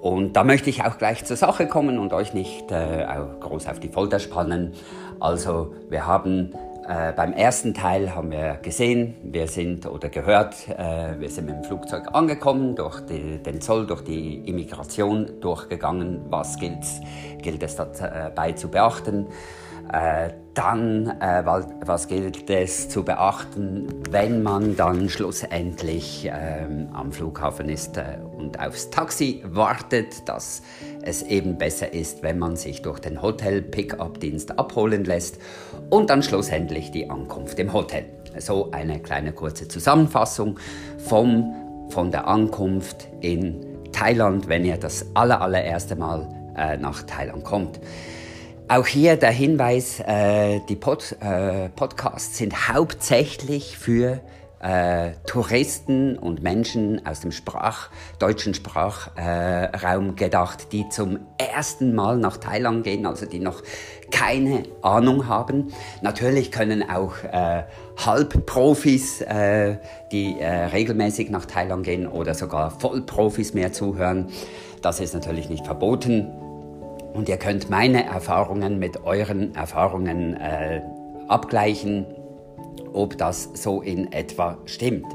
Und 0.00 0.34
da 0.34 0.44
möchte 0.44 0.70
ich 0.70 0.84
auch 0.84 0.98
gleich 0.98 1.24
zur 1.24 1.36
Sache 1.36 1.66
kommen 1.66 1.98
und 1.98 2.12
euch 2.12 2.32
nicht 2.32 2.70
äh, 2.70 3.04
groß 3.40 3.66
auf 3.66 3.80
die 3.80 3.88
Folter 3.88 4.20
spannen. 4.20 4.74
Also 5.18 5.74
wir 5.88 6.06
haben 6.06 6.54
äh, 6.88 7.12
beim 7.12 7.32
ersten 7.32 7.74
Teil 7.74 8.14
haben 8.14 8.30
wir 8.30 8.58
gesehen, 8.62 9.16
wir 9.22 9.48
sind 9.48 9.84
oder 9.86 10.08
gehört, 10.08 10.54
äh, 10.68 11.18
wir 11.18 11.28
sind 11.28 11.46
mit 11.46 11.56
dem 11.56 11.64
Flugzeug 11.64 12.14
angekommen, 12.14 12.76
durch 12.76 13.00
die, 13.00 13.42
den 13.42 13.60
Zoll, 13.60 13.86
durch 13.86 14.02
die 14.02 14.48
Immigration 14.48 15.40
durchgegangen. 15.40 16.26
Was 16.30 16.56
gilt, 16.58 16.86
gilt 17.42 17.62
es 17.62 17.74
dabei 17.74 18.52
zu 18.52 18.70
beachten? 18.70 19.26
Äh, 19.92 20.30
dann, 20.52 21.06
äh, 21.20 21.44
was 21.46 22.08
gilt 22.08 22.50
es 22.50 22.88
zu 22.88 23.04
beachten, 23.04 23.86
wenn 24.10 24.42
man 24.42 24.76
dann 24.76 25.08
schlussendlich 25.08 26.28
ähm, 26.30 26.88
am 26.92 27.12
Flughafen 27.12 27.68
ist 27.68 27.96
äh, 27.96 28.18
und 28.36 28.58
aufs 28.60 28.90
Taxi 28.90 29.42
wartet, 29.46 30.28
dass 30.28 30.62
es 31.02 31.22
eben 31.22 31.56
besser 31.56 31.94
ist, 31.94 32.22
wenn 32.22 32.38
man 32.38 32.56
sich 32.56 32.82
durch 32.82 32.98
den 32.98 33.22
Hotel-Pickup-Dienst 33.22 34.58
abholen 34.58 35.04
lässt 35.04 35.38
und 35.90 36.10
dann 36.10 36.22
schlussendlich 36.22 36.90
die 36.90 37.08
Ankunft 37.08 37.58
im 37.58 37.72
Hotel. 37.72 38.04
So 38.38 38.70
eine 38.72 39.00
kleine 39.00 39.32
kurze 39.32 39.68
Zusammenfassung 39.68 40.58
vom, 40.98 41.54
von 41.88 42.10
der 42.10 42.26
Ankunft 42.26 43.08
in 43.20 43.64
Thailand, 43.92 44.48
wenn 44.48 44.64
ihr 44.64 44.76
das 44.76 45.06
aller, 45.14 45.40
allererste 45.40 45.96
Mal 45.96 46.28
nach 46.80 47.04
Thailand 47.04 47.44
kommt. 47.44 47.78
Auch 48.70 48.86
hier 48.86 49.16
der 49.16 49.30
Hinweis, 49.30 49.98
äh, 50.00 50.60
die 50.68 50.76
Pod, 50.76 51.16
äh, 51.22 51.70
Podcasts 51.70 52.36
sind 52.36 52.68
hauptsächlich 52.68 53.78
für 53.78 54.20
äh, 54.60 55.12
Touristen 55.26 56.18
und 56.18 56.42
Menschen 56.42 57.06
aus 57.06 57.20
dem 57.20 57.32
Sprach, 57.32 57.88
deutschen 58.18 58.52
Sprachraum 58.52 60.16
gedacht, 60.16 60.72
die 60.72 60.86
zum 60.90 61.20
ersten 61.38 61.94
Mal 61.94 62.18
nach 62.18 62.36
Thailand 62.36 62.84
gehen, 62.84 63.06
also 63.06 63.24
die 63.24 63.38
noch 63.38 63.62
keine 64.10 64.64
Ahnung 64.82 65.28
haben. 65.28 65.72
Natürlich 66.02 66.52
können 66.52 66.90
auch 66.90 67.14
äh, 67.24 67.62
Halbprofis, 68.04 69.22
äh, 69.22 69.78
die 70.12 70.38
äh, 70.38 70.66
regelmäßig 70.66 71.30
nach 71.30 71.46
Thailand 71.46 71.84
gehen 71.84 72.06
oder 72.06 72.34
sogar 72.34 72.70
Vollprofis 72.70 73.54
mehr 73.54 73.72
zuhören. 73.72 74.28
Das 74.82 75.00
ist 75.00 75.14
natürlich 75.14 75.48
nicht 75.48 75.64
verboten. 75.64 76.47
Und 77.12 77.28
ihr 77.28 77.36
könnt 77.36 77.70
meine 77.70 78.04
Erfahrungen 78.04 78.78
mit 78.78 79.04
euren 79.04 79.54
Erfahrungen 79.54 80.34
äh, 80.36 80.82
abgleichen, 81.26 82.06
ob 82.92 83.18
das 83.18 83.50
so 83.54 83.82
in 83.82 84.12
etwa 84.12 84.58
stimmt. 84.66 85.06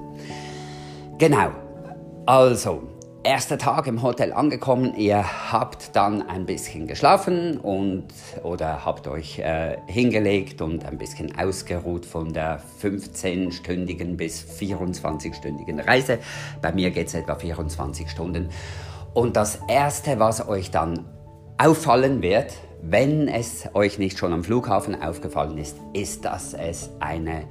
Genau, 1.18 1.52
also 2.26 2.84
erster 3.24 3.58
Tag 3.58 3.88
im 3.88 4.02
Hotel 4.02 4.34
angekommen, 4.34 4.96
ihr 4.96 5.52
habt 5.52 5.96
dann 5.96 6.28
ein 6.28 6.46
bisschen 6.46 6.88
geschlafen 6.88 7.58
und 7.58 8.08
oder 8.44 8.86
habt 8.86 9.08
euch 9.08 9.40
äh, 9.40 9.78
hingelegt 9.88 10.62
und 10.62 10.86
ein 10.86 10.98
bisschen 10.98 11.38
ausgeruht 11.38 12.06
von 12.06 12.34
der 12.34 12.62
15-stündigen 12.82 14.18
bis 14.18 14.46
24-stündigen 14.60 15.86
Reise. 15.86 16.20
Bei 16.62 16.74
mir 16.74 16.92
geht 16.92 17.08
es 17.08 17.14
etwa 17.14 17.36
24 17.36 18.10
Stunden. 18.10 18.50
Und 19.14 19.38
das 19.38 19.60
erste, 19.68 20.20
was 20.20 20.48
euch 20.48 20.72
dann 20.72 21.06
auffallen 21.58 22.22
wird, 22.22 22.54
wenn 22.82 23.28
es 23.28 23.70
euch 23.74 23.98
nicht 23.98 24.18
schon 24.18 24.34
am 24.34 24.44
Flughafen 24.44 25.02
aufgefallen 25.02 25.58
ist, 25.58 25.78
ist, 25.94 26.26
dass 26.26 26.54
es 26.54 26.90
eine 27.00 27.44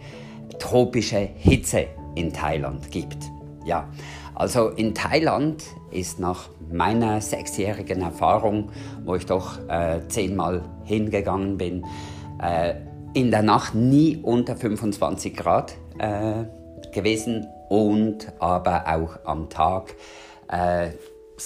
tropische 0.58 1.16
Hitze 1.18 1.86
in 2.14 2.32
Thailand 2.32 2.90
gibt. 2.90 3.18
Ja, 3.64 3.88
also 4.34 4.68
in 4.68 4.94
Thailand 4.94 5.62
ist 5.90 6.18
nach 6.18 6.48
meiner 6.70 7.20
sechsjährigen 7.20 8.02
Erfahrung, 8.02 8.70
wo 9.04 9.14
ich 9.14 9.26
doch 9.26 9.58
äh, 9.68 10.00
zehnmal 10.08 10.62
hingegangen 10.84 11.58
bin, 11.58 11.84
äh, 12.40 12.74
in 13.14 13.30
der 13.30 13.42
Nacht 13.42 13.74
nie 13.74 14.18
unter 14.22 14.56
25 14.56 15.36
Grad 15.36 15.74
äh, 15.98 16.44
gewesen 16.92 17.46
und 17.68 18.32
aber 18.38 18.84
auch 18.86 19.18
am 19.24 19.48
Tag 19.48 19.94
äh, 20.48 20.90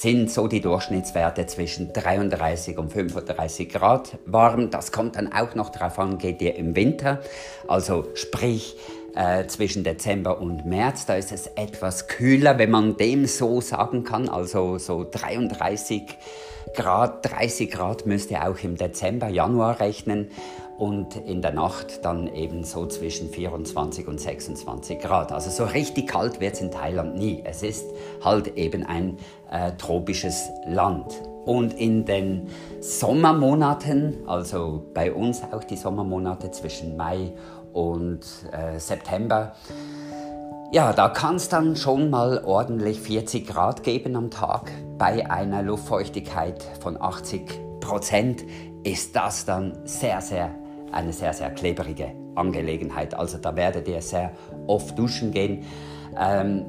sind 0.01 0.31
so 0.31 0.47
die 0.47 0.61
Durchschnittswerte 0.61 1.47
zwischen 1.47 1.93
33 1.93 2.77
und 2.77 2.93
35 2.93 3.71
Grad 3.71 4.19
warm. 4.27 4.71
Das 4.71 4.93
kommt 4.93 5.17
dann 5.17 5.33
auch 5.33 5.55
noch 5.55 5.71
darauf 5.71 5.99
an, 5.99 6.19
geht 6.19 6.43
ihr 6.43 6.55
im 6.57 6.77
Winter, 6.77 7.21
also 7.67 8.07
sprich 8.15 8.77
äh, 9.15 9.47
zwischen 9.47 9.85
Dezember 9.85 10.39
und 10.39 10.67
März, 10.67 11.07
da 11.07 11.15
ist 11.15 11.33
es 11.33 11.47
etwas 11.47 12.09
kühler, 12.09 12.59
wenn 12.59 12.71
man 12.71 12.99
dem 12.99 13.27
so 13.27 13.63
sagen 13.63 14.05
kann, 14.05 14.29
also 14.29 14.77
so 14.77 15.07
33 15.11 16.03
Grad, 16.07 16.17
30 16.77 17.71
Grad 17.71 18.07
müsst 18.07 18.31
ihr 18.31 18.49
auch 18.49 18.59
im 18.63 18.77
Dezember, 18.77 19.29
Januar 19.29 19.81
rechnen 19.81 20.31
und 20.79 21.17
in 21.17 21.41
der 21.43 21.53
Nacht 21.53 22.05
dann 22.05 22.33
eben 22.35 22.65
so 22.65 22.87
zwischen 22.87 23.31
24 23.31 24.07
und 24.07 24.21
26 24.21 25.01
Grad. 25.01 25.33
Also 25.33 25.51
so 25.51 25.65
richtig 25.65 26.09
kalt 26.09 26.41
wird 26.41 26.55
es 26.55 26.61
in 26.61 26.71
Thailand 26.71 27.17
nie. 27.17 27.43
Es 27.45 27.63
ist 27.63 27.87
halt 28.23 28.57
eben 28.57 28.85
ein 28.85 29.17
äh, 29.51 29.73
tropisches 29.73 30.49
Land. 30.67 31.07
Und 31.45 31.75
in 31.75 32.05
den 32.05 32.49
Sommermonaten, 32.81 34.27
also 34.27 34.85
bei 34.93 35.13
uns 35.13 35.43
auch 35.53 35.65
die 35.65 35.77
Sommermonate 35.77 36.51
zwischen 36.51 36.97
Mai 36.97 37.33
und 37.73 38.21
äh, 38.53 38.79
September, 38.79 39.55
ja, 40.73 40.93
da 40.93 41.09
kann 41.09 41.37
es 41.37 41.49
dann 41.49 41.77
schon 41.77 42.11
mal 42.11 42.43
ordentlich 42.45 43.01
40 43.01 43.47
Grad 43.47 43.83
geben 43.83 44.17
am 44.17 44.31
Tag. 44.31 44.71
Bei 44.99 45.31
einer 45.31 45.63
Luftfeuchtigkeit 45.63 46.63
von 46.81 47.01
80 47.01 47.81
Prozent 47.81 48.45
ist 48.83 49.15
das 49.15 49.45
dann 49.45 49.79
sehr, 49.85 50.21
sehr 50.21 50.51
eine 50.93 51.13
sehr, 51.13 51.33
sehr 51.33 51.51
klebrige 51.51 52.13
Angelegenheit. 52.35 53.15
Also 53.15 53.39
da 53.39 53.55
werdet 53.57 53.89
ihr 53.89 54.03
sehr 54.03 54.33
oft 54.67 54.99
duschen 54.99 55.31
gehen. 55.31 55.65
Ähm, 56.19 56.67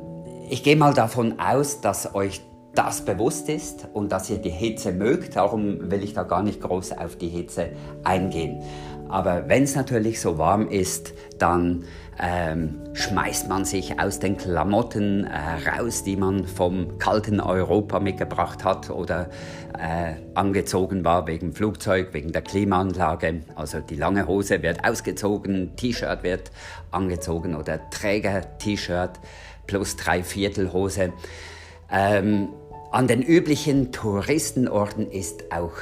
ich 0.50 0.64
gehe 0.64 0.76
mal 0.76 0.94
davon 0.94 1.40
aus, 1.40 1.82
dass 1.82 2.14
euch 2.14 2.42
das 2.74 3.02
bewusst 3.02 3.50
ist 3.50 3.88
und 3.94 4.12
dass 4.12 4.30
ihr 4.30 4.38
die 4.38 4.52
Hitze 4.52 4.92
mögt. 4.92 5.36
Darum 5.36 5.90
will 5.90 6.04
ich 6.04 6.14
da 6.14 6.24
gar 6.24 6.44
nicht 6.44 6.62
groß 6.62 6.92
auf 6.98 7.16
die 7.16 7.30
Hitze 7.30 7.72
eingehen. 8.04 8.62
Aber 9.10 9.48
wenn 9.48 9.64
es 9.64 9.76
natürlich 9.76 10.20
so 10.20 10.38
warm 10.38 10.70
ist, 10.70 11.14
dann 11.40 11.86
ähm, 12.20 12.80
schmeißt 12.94 13.48
man 13.48 13.64
sich 13.64 14.00
aus 14.00 14.20
den 14.20 14.38
Klamotten 14.38 15.26
äh, 15.26 15.70
raus, 15.70 16.04
die 16.04 16.16
man 16.16 16.46
vom 16.48 16.98
kalten 16.98 17.40
Europa 17.40 18.00
mitgebracht 18.00 18.64
hat 18.64 18.90
oder 18.90 19.30
äh, 19.78 20.16
angezogen 20.34 21.06
war 21.06 21.28
wegen 21.28 21.54
Flugzeug, 21.54 22.14
wegen 22.14 22.32
der 22.32 22.42
Klimaanlage. 22.42 23.42
Also 23.56 23.80
die 23.82 23.96
lange 23.96 24.28
Hose 24.28 24.64
wird 24.64 24.84
ausgezogen, 24.84 25.76
T-Shirt 25.76 26.24
wird 26.24 26.52
angezogen 26.92 27.56
oder 27.56 27.88
Träger-T-Shirt 27.92 29.12
plus 29.68 29.96
Dreiviertelhose. 29.96 31.14
Ähm, 31.92 32.50
an 32.92 33.08
den 33.08 33.22
üblichen 33.22 33.92
Touristenorten 33.92 35.12
ist 35.12 35.52
auch 35.52 35.74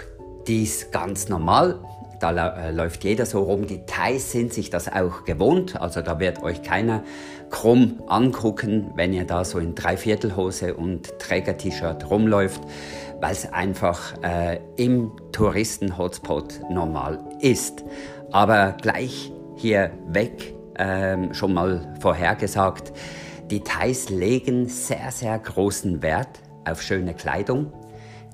dies 0.47 0.91
ganz 0.91 1.29
normal. 1.29 1.79
Da 2.19 2.47
äh, 2.47 2.71
läuft 2.71 3.03
jeder 3.03 3.25
so 3.25 3.43
rum. 3.43 3.67
Die 3.67 3.85
Thais 3.85 4.31
sind 4.31 4.53
sich 4.53 4.69
das 4.69 4.91
auch 4.91 5.25
gewohnt. 5.25 5.79
Also 5.79 6.01
da 6.01 6.19
wird 6.19 6.43
euch 6.43 6.61
keiner 6.61 7.03
krumm 7.49 8.01
angucken, 8.07 8.91
wenn 8.95 9.13
ihr 9.13 9.25
da 9.25 9.43
so 9.43 9.59
in 9.59 9.75
Dreiviertelhose 9.75 10.75
und 10.75 11.19
Träger-T-Shirt 11.19 12.09
rumläuft, 12.09 12.61
weil 13.21 13.31
es 13.31 13.51
einfach 13.51 14.13
äh, 14.23 14.59
im 14.77 15.11
Touristen-Hotspot 15.31 16.61
normal 16.69 17.19
ist. 17.39 17.83
Aber 18.31 18.75
gleich 18.81 19.31
hier 19.55 19.91
weg, 20.07 20.53
äh, 20.75 21.33
schon 21.33 21.53
mal 21.53 21.95
vorhergesagt, 21.99 22.93
die 23.51 23.61
Thais 23.61 24.09
legen 24.09 24.67
sehr, 24.67 25.11
sehr 25.11 25.37
großen 25.37 26.01
Wert 26.01 26.39
auf 26.65 26.81
schöne 26.81 27.13
Kleidung. 27.13 27.71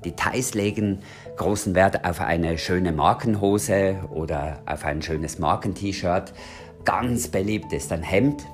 Die 0.04 0.16
Thais 0.16 0.54
legen 0.54 1.00
großen 1.36 1.74
Wert 1.74 2.04
auf 2.04 2.20
eine 2.20 2.58
schöne 2.58 2.92
Markenhose 2.92 3.96
oder 4.10 4.58
auf 4.66 4.84
ein 4.84 5.02
schönes 5.02 5.38
Markent-T-Shirt. 5.38 6.32
Ganz 6.84 7.28
beliebt 7.28 7.72
ist 7.72 7.92
ein 7.92 8.02
Hemd. 8.02 8.46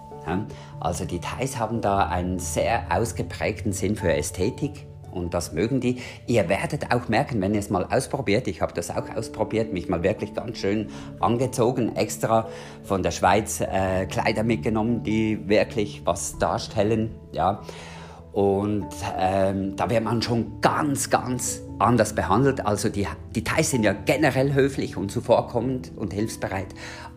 Also 0.80 1.04
die 1.04 1.20
Thais 1.20 1.58
haben 1.58 1.80
da 1.80 2.06
einen 2.06 2.38
sehr 2.38 2.86
ausgeprägten 2.90 3.72
Sinn 3.72 3.96
für 3.96 4.12
Ästhetik 4.12 4.86
und 5.10 5.34
das 5.34 5.52
mögen 5.52 5.80
die. 5.80 6.00
Ihr 6.26 6.48
werdet 6.48 6.92
auch 6.92 7.08
merken, 7.08 7.40
wenn 7.40 7.54
ihr 7.54 7.60
es 7.60 7.70
mal 7.70 7.86
ausprobiert, 7.90 8.46
ich 8.46 8.60
habe 8.60 8.72
das 8.74 8.90
auch 8.90 9.08
ausprobiert, 9.16 9.72
mich 9.72 9.88
mal 9.88 10.02
wirklich 10.02 10.34
ganz 10.34 10.58
schön 10.58 10.88
angezogen, 11.20 11.96
extra 11.96 12.48
von 12.82 13.02
der 13.02 13.10
Schweiz 13.10 13.60
äh, 13.60 14.06
Kleider 14.06 14.42
mitgenommen, 14.42 15.02
die 15.02 15.48
wirklich 15.48 16.02
was 16.04 16.38
darstellen. 16.38 17.14
Ja. 17.32 17.62
Und 18.32 18.86
ähm, 19.18 19.74
da 19.76 19.90
wird 19.90 20.04
man 20.04 20.22
schon 20.22 20.60
ganz, 20.60 21.10
ganz 21.10 21.62
anders 21.78 22.14
behandelt. 22.14 22.64
Also 22.64 22.88
die, 22.88 23.06
die 23.34 23.44
Thais 23.44 23.70
sind 23.70 23.82
ja 23.82 23.92
generell 23.92 24.54
höflich 24.54 24.96
und 24.96 25.10
zuvorkommend 25.10 25.92
und 25.96 26.12
hilfsbereit, 26.12 26.68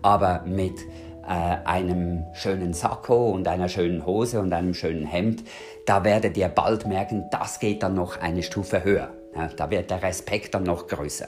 aber 0.01 0.43
mit 0.45 0.79
äh, 1.23 1.57
einem 1.65 2.25
schönen 2.33 2.73
Sakko 2.73 3.31
und 3.31 3.47
einer 3.47 3.69
schönen 3.69 4.05
Hose 4.05 4.39
und 4.39 4.53
einem 4.53 4.73
schönen 4.73 5.05
Hemd, 5.05 5.43
da 5.85 6.03
werdet 6.03 6.37
ihr 6.37 6.47
bald 6.49 6.87
merken, 6.87 7.25
das 7.31 7.59
geht 7.59 7.83
dann 7.83 7.95
noch 7.95 8.19
eine 8.19 8.43
Stufe 8.43 8.83
höher. 8.83 9.09
Ja, 9.35 9.47
da 9.55 9.69
wird 9.69 9.89
der 9.89 10.03
Respekt 10.03 10.53
dann 10.55 10.63
noch 10.63 10.87
größer. 10.87 11.27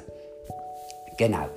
Genau. 1.17 1.47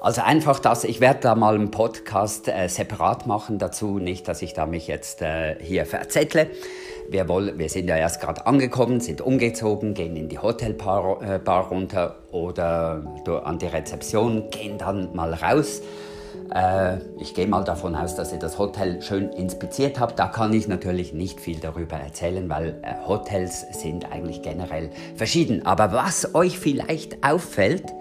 Also 0.00 0.22
einfach 0.22 0.58
das, 0.60 0.84
ich 0.84 1.00
werde 1.00 1.20
da 1.20 1.34
mal 1.34 1.54
einen 1.54 1.70
Podcast 1.70 2.48
äh, 2.48 2.68
separat 2.68 3.26
machen 3.26 3.58
dazu, 3.58 3.98
nicht, 3.98 4.28
dass 4.28 4.40
ich 4.40 4.54
da 4.54 4.66
mich 4.66 4.86
jetzt 4.86 5.20
äh, 5.20 5.56
hier 5.60 5.84
verzettle. 5.84 6.48
Wir, 7.10 7.28
wollen, 7.28 7.58
wir 7.58 7.68
sind 7.68 7.88
ja 7.88 7.96
erst 7.96 8.20
gerade 8.20 8.46
angekommen, 8.46 9.00
sind 9.00 9.20
umgezogen, 9.20 9.94
gehen 9.94 10.14
in 10.14 10.28
die 10.28 10.38
Hotelbar 10.38 11.20
äh, 11.20 11.38
Bar 11.40 11.66
runter 11.66 12.14
oder 12.30 13.02
an 13.44 13.58
die 13.58 13.66
Rezeption, 13.66 14.48
gehen 14.50 14.78
dann 14.78 15.12
mal 15.16 15.34
raus. 15.34 15.82
Äh, 16.54 16.98
ich 17.18 17.34
gehe 17.34 17.48
mal 17.48 17.64
davon 17.64 17.96
aus, 17.96 18.14
dass 18.14 18.32
ihr 18.32 18.38
das 18.38 18.58
Hotel 18.58 19.02
schön 19.02 19.30
inspiziert 19.30 19.98
habt. 19.98 20.20
Da 20.20 20.28
kann 20.28 20.52
ich 20.52 20.68
natürlich 20.68 21.12
nicht 21.12 21.40
viel 21.40 21.58
darüber 21.58 21.96
erzählen, 21.96 22.48
weil 22.48 22.76
äh, 22.82 22.94
Hotels 23.08 23.66
sind 23.72 24.12
eigentlich 24.12 24.42
generell 24.42 24.90
verschieden. 25.16 25.66
Aber 25.66 25.92
was 25.92 26.36
euch 26.36 26.60
vielleicht 26.60 27.24
auffällt, 27.24 27.92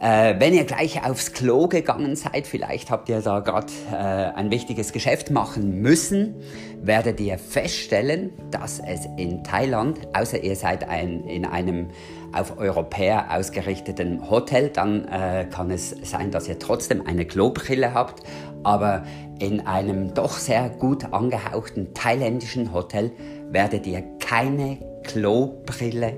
äh, 0.00 0.34
wenn 0.38 0.54
ihr 0.54 0.64
gleich 0.64 1.04
aufs 1.04 1.32
Klo 1.32 1.66
gegangen 1.66 2.14
seid, 2.14 2.46
vielleicht 2.46 2.90
habt 2.90 3.08
ihr 3.08 3.20
da 3.20 3.40
gerade 3.40 3.72
äh, 3.90 3.96
ein 3.96 4.50
wichtiges 4.50 4.92
Geschäft 4.92 5.30
machen 5.30 5.80
müssen, 5.80 6.36
werdet 6.80 7.18
ihr 7.18 7.38
feststellen, 7.38 8.30
dass 8.50 8.78
es 8.78 9.06
in 9.16 9.42
Thailand, 9.42 9.98
außer 10.12 10.42
ihr 10.42 10.54
seid 10.54 10.88
ein, 10.88 11.24
in 11.24 11.44
einem 11.44 11.88
auf 12.32 12.58
Europäer 12.58 13.26
ausgerichteten 13.36 14.30
Hotel, 14.30 14.68
dann 14.68 15.08
äh, 15.08 15.46
kann 15.50 15.70
es 15.70 15.90
sein, 16.02 16.30
dass 16.30 16.46
ihr 16.46 16.58
trotzdem 16.58 17.04
eine 17.04 17.24
Klobrille 17.24 17.94
habt, 17.94 18.22
aber 18.62 19.04
in 19.40 19.66
einem 19.66 20.14
doch 20.14 20.32
sehr 20.32 20.68
gut 20.68 21.12
angehauchten 21.12 21.94
thailändischen 21.94 22.72
Hotel 22.72 23.10
werdet 23.50 23.86
ihr 23.86 24.04
keine 24.20 24.78
Klobrille 25.04 26.14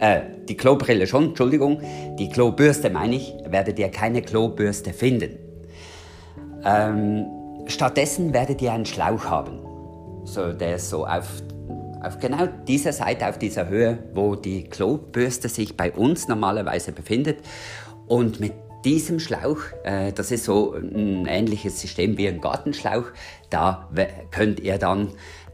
äh, 0.00 0.22
die 0.48 0.56
Klobrille 0.56 1.06
schon, 1.06 1.26
Entschuldigung, 1.26 1.80
die 2.18 2.28
Klobürste 2.28 2.90
meine 2.90 3.16
ich, 3.16 3.34
werdet 3.46 3.78
ihr 3.78 3.90
keine 3.90 4.22
Klobürste 4.22 4.92
finden. 4.92 5.38
Ähm, 6.64 7.26
stattdessen 7.66 8.32
werdet 8.32 8.60
ihr 8.62 8.72
einen 8.72 8.86
Schlauch 8.86 9.24
haben. 9.26 9.60
So, 10.24 10.52
der 10.52 10.76
ist 10.76 10.90
so 10.90 11.06
auf, 11.06 11.42
auf 12.02 12.18
genau 12.18 12.48
dieser 12.66 12.92
Seite, 12.92 13.28
auf 13.28 13.38
dieser 13.38 13.68
Höhe, 13.68 13.98
wo 14.14 14.34
die 14.34 14.64
Klobürste 14.64 15.48
sich 15.48 15.76
bei 15.76 15.92
uns 15.92 16.28
normalerweise 16.28 16.92
befindet. 16.92 17.38
Und 18.06 18.40
mit 18.40 18.52
diesem 18.84 19.20
Schlauch, 19.20 19.58
äh, 19.84 20.12
das 20.12 20.30
ist 20.30 20.44
so 20.44 20.74
ein 20.74 21.26
ähnliches 21.26 21.80
System 21.80 22.16
wie 22.16 22.28
ein 22.28 22.40
Gartenschlauch, 22.40 23.04
da 23.50 23.88
könnt 24.30 24.60
ihr 24.60 24.78
dann 24.78 25.10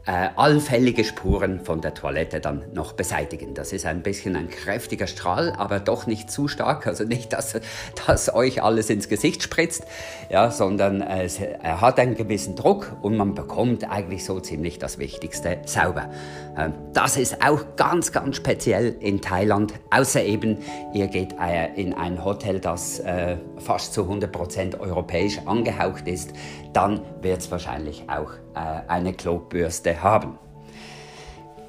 äh, 0.07 0.29
allfällige 0.37 1.05
Spuren 1.05 1.61
von 1.61 1.81
der 1.81 1.93
Toilette 1.93 2.41
dann 2.41 2.65
noch 2.73 2.93
beseitigen. 2.93 3.55
Das 3.55 3.73
ist 3.73 3.87
ein 3.87 4.03
bisschen 4.03 4.37
ein 4.37 4.49
kräftiger 4.49 5.09
Strahl, 5.09 5.53
aber 5.57 5.81
doch 5.81 6.07
nicht 6.07 6.31
zu 6.31 6.47
stark, 6.47 6.87
also 6.87 7.05
nicht, 7.05 7.33
dass, 7.33 7.59
dass 8.07 8.33
euch 8.33 8.63
alles 8.63 8.89
ins 8.89 9.09
Gesicht 9.09 9.43
spritzt, 9.43 9.85
ja, 10.31 10.51
sondern 10.51 11.03
es, 11.03 11.41
er 11.41 11.81
hat 11.81 11.99
einen 11.99 12.15
gewissen 12.15 12.55
Druck 12.55 12.97
und 13.03 13.17
man 13.17 13.35
bekommt 13.35 13.91
eigentlich 13.91 14.25
so 14.25 14.39
ziemlich 14.39 14.79
das 14.79 14.99
Wichtigste 14.99 15.59
sauber. 15.67 16.09
Ähm, 16.57 16.73
das 16.93 17.17
ist 17.17 17.45
auch 17.45 17.77
ganz, 17.77 18.13
ganz 18.13 18.37
speziell 18.37 18.97
in 19.01 19.21
Thailand, 19.21 19.75
außer 19.91 20.23
eben, 20.23 20.59
ihr 20.95 21.09
geht 21.09 21.35
äh, 21.41 21.75
in 21.75 21.93
ein 21.93 22.25
Hotel, 22.25 22.61
das 22.61 23.01
äh, 23.01 23.37
fast 23.59 23.93
zu 23.93 24.03
100% 24.03 24.79
europäisch 24.79 25.41
angehaucht 25.47 26.07
ist, 26.07 26.31
dann 26.77 27.01
wird 27.23 27.41
es 27.41 27.51
wahrscheinlich 27.51 28.05
auch 28.07 28.33
äh, 28.55 28.87
eine 28.87 29.15
Klobürste 29.15 30.03
haben. 30.03 30.39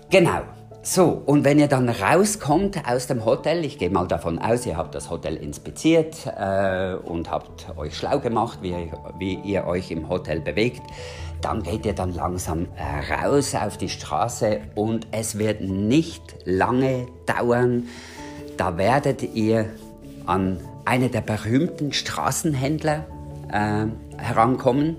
Genau. 0.10 0.42
So, 0.82 1.22
und 1.26 1.44
wenn 1.46 1.60
ihr 1.60 1.68
dann 1.68 1.90
rauskommt 1.90 2.82
aus 2.90 3.08
dem 3.08 3.24
Hotel, 3.24 3.64
ich 3.64 3.78
gehe 3.78 3.90
mal 3.90 4.08
davon 4.08 4.40
aus, 4.40 4.66
ihr 4.66 4.76
habt 4.78 4.96
das 4.96 5.10
Hotel 5.10 5.36
inspiziert 5.38 6.16
äh, 6.26 6.96
und 6.96 7.32
habt 7.32 7.68
euch 7.78 7.96
schlau 7.96 8.20
gemacht, 8.20 8.60
wie, 8.62 8.92
wie, 9.18 9.36
ihr 9.36 9.66
euch 9.66 9.92
im 9.92 10.08
Hotel 10.10 10.42
bewegt, 10.42 10.82
dann 11.42 11.64
geht 11.64 11.86
ihr 11.86 11.94
dann 11.94 12.14
langsam 12.14 12.68
äh, 12.76 13.14
raus 13.14 13.56
auf 13.56 13.78
die 13.78 13.90
Straße 13.90 14.60
und 14.76 15.08
es 15.12 15.38
wird 15.38 15.62
nicht 15.62 16.36
lange 16.46 17.08
dauern. 17.26 17.88
Da 18.58 18.78
werdet 18.78 19.24
ihr 19.36 19.68
an 20.26 20.60
eine 20.86 21.10
der 21.10 21.22
berühmten 21.22 21.92
Straßenhändler 21.94 23.06
äh, 23.52 23.88
herankommen. 24.18 24.98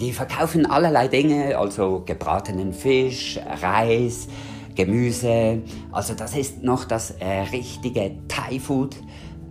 Die 0.00 0.12
verkaufen 0.12 0.66
allerlei 0.66 1.08
Dinge, 1.08 1.56
also 1.56 2.02
gebratenen 2.04 2.72
Fisch, 2.72 3.40
Reis, 3.62 4.28
Gemüse. 4.74 5.62
Also 5.90 6.14
das 6.14 6.36
ist 6.36 6.62
noch 6.62 6.84
das 6.84 7.12
äh, 7.12 7.42
richtige 7.52 8.12
Thai-Food. 8.28 8.96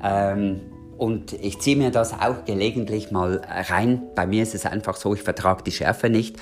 Ähm, 0.03 0.61
und 0.97 1.33
ich 1.33 1.59
ziehe 1.59 1.75
mir 1.75 1.91
das 1.91 2.13
auch 2.13 2.45
gelegentlich 2.45 3.11
mal 3.11 3.41
rein. 3.47 4.03
Bei 4.15 4.25
mir 4.25 4.43
ist 4.43 4.55
es 4.55 4.65
einfach 4.65 4.95
so, 4.95 5.13
ich 5.13 5.23
vertrage 5.23 5.63
die 5.63 5.71
Schärfe 5.71 6.09
nicht. 6.09 6.37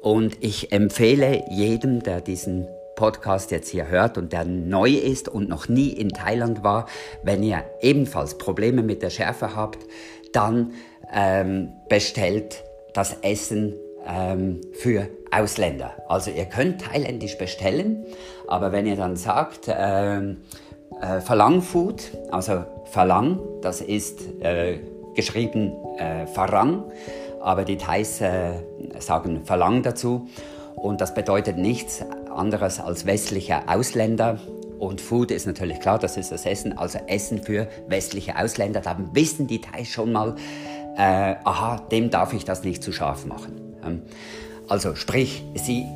Und 0.00 0.36
ich 0.40 0.72
empfehle 0.72 1.44
jedem, 1.50 2.02
der 2.02 2.20
diesen 2.20 2.66
Podcast 2.96 3.50
jetzt 3.50 3.68
hier 3.68 3.88
hört 3.88 4.18
und 4.18 4.32
der 4.32 4.44
neu 4.44 4.90
ist 4.90 5.28
und 5.28 5.48
noch 5.48 5.68
nie 5.68 5.88
in 5.88 6.08
Thailand 6.08 6.64
war, 6.64 6.86
wenn 7.22 7.42
ihr 7.42 7.64
ebenfalls 7.80 8.36
Probleme 8.36 8.82
mit 8.82 9.02
der 9.02 9.10
Schärfe 9.10 9.54
habt, 9.54 9.78
dann 10.32 10.72
ähm, 11.12 11.72
bestellt 11.88 12.62
das 12.94 13.16
Essen 13.22 13.74
ähm, 14.06 14.60
für 14.74 15.08
Ausländer. 15.30 15.92
Also 16.08 16.30
ihr 16.30 16.44
könnt 16.44 16.82
thailändisch 16.82 17.38
bestellen, 17.38 18.04
aber 18.48 18.72
wenn 18.72 18.86
ihr 18.86 18.96
dann 18.96 19.16
sagt, 19.16 19.68
ähm, 19.68 20.38
äh, 21.00 21.20
Falang 21.20 21.62
Food, 21.62 22.12
also 22.30 22.64
Falang, 22.86 23.40
das 23.62 23.80
ist 23.80 24.20
äh, 24.40 24.78
geschrieben 25.14 25.72
äh, 25.98 26.26
Farang, 26.26 26.84
aber 27.40 27.64
die 27.64 27.76
Thais 27.76 28.20
äh, 28.20 28.52
sagen 28.98 29.44
Falang 29.44 29.82
dazu 29.82 30.28
und 30.76 31.00
das 31.00 31.14
bedeutet 31.14 31.58
nichts 31.58 32.04
anderes 32.34 32.80
als 32.80 33.06
westlicher 33.06 33.64
Ausländer. 33.66 34.38
Und 34.82 35.00
Food 35.00 35.30
ist 35.30 35.46
natürlich 35.46 35.78
klar, 35.78 36.00
das 36.00 36.16
ist 36.16 36.32
das 36.32 36.44
Essen, 36.44 36.76
also 36.76 36.98
Essen 37.06 37.40
für 37.40 37.68
westliche 37.86 38.36
Ausländer. 38.36 38.80
Da 38.80 38.98
wissen 39.12 39.46
die 39.46 39.60
Thais 39.60 39.86
schon 39.86 40.10
mal, 40.10 40.34
äh, 40.96 41.36
aha, 41.44 41.86
dem 41.92 42.10
darf 42.10 42.32
ich 42.32 42.44
das 42.44 42.64
nicht 42.64 42.82
zu 42.82 42.90
scharf 42.90 43.24
machen. 43.24 43.76
Ähm, 43.86 44.02
also 44.66 44.96
sprich, 44.96 45.44
sie, 45.54 45.86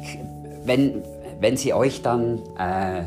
wenn, 0.64 1.02
wenn 1.40 1.56
sie 1.56 1.74
euch 1.74 2.02
dann 2.02 2.38
äh, 2.56 3.02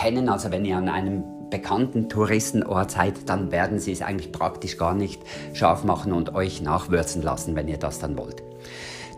kennen, 0.00 0.30
also 0.30 0.50
wenn 0.50 0.64
ihr 0.64 0.78
an 0.78 0.88
einem 0.88 1.24
bekannten 1.50 2.08
Touristenort 2.08 2.90
seid, 2.90 3.28
dann 3.28 3.52
werden 3.52 3.80
sie 3.80 3.92
es 3.92 4.00
eigentlich 4.00 4.32
praktisch 4.32 4.78
gar 4.78 4.94
nicht 4.94 5.20
scharf 5.52 5.84
machen 5.84 6.14
und 6.14 6.34
euch 6.34 6.62
nachwürzen 6.62 7.20
lassen, 7.20 7.54
wenn 7.54 7.68
ihr 7.68 7.76
das 7.76 7.98
dann 7.98 8.16
wollt. 8.16 8.42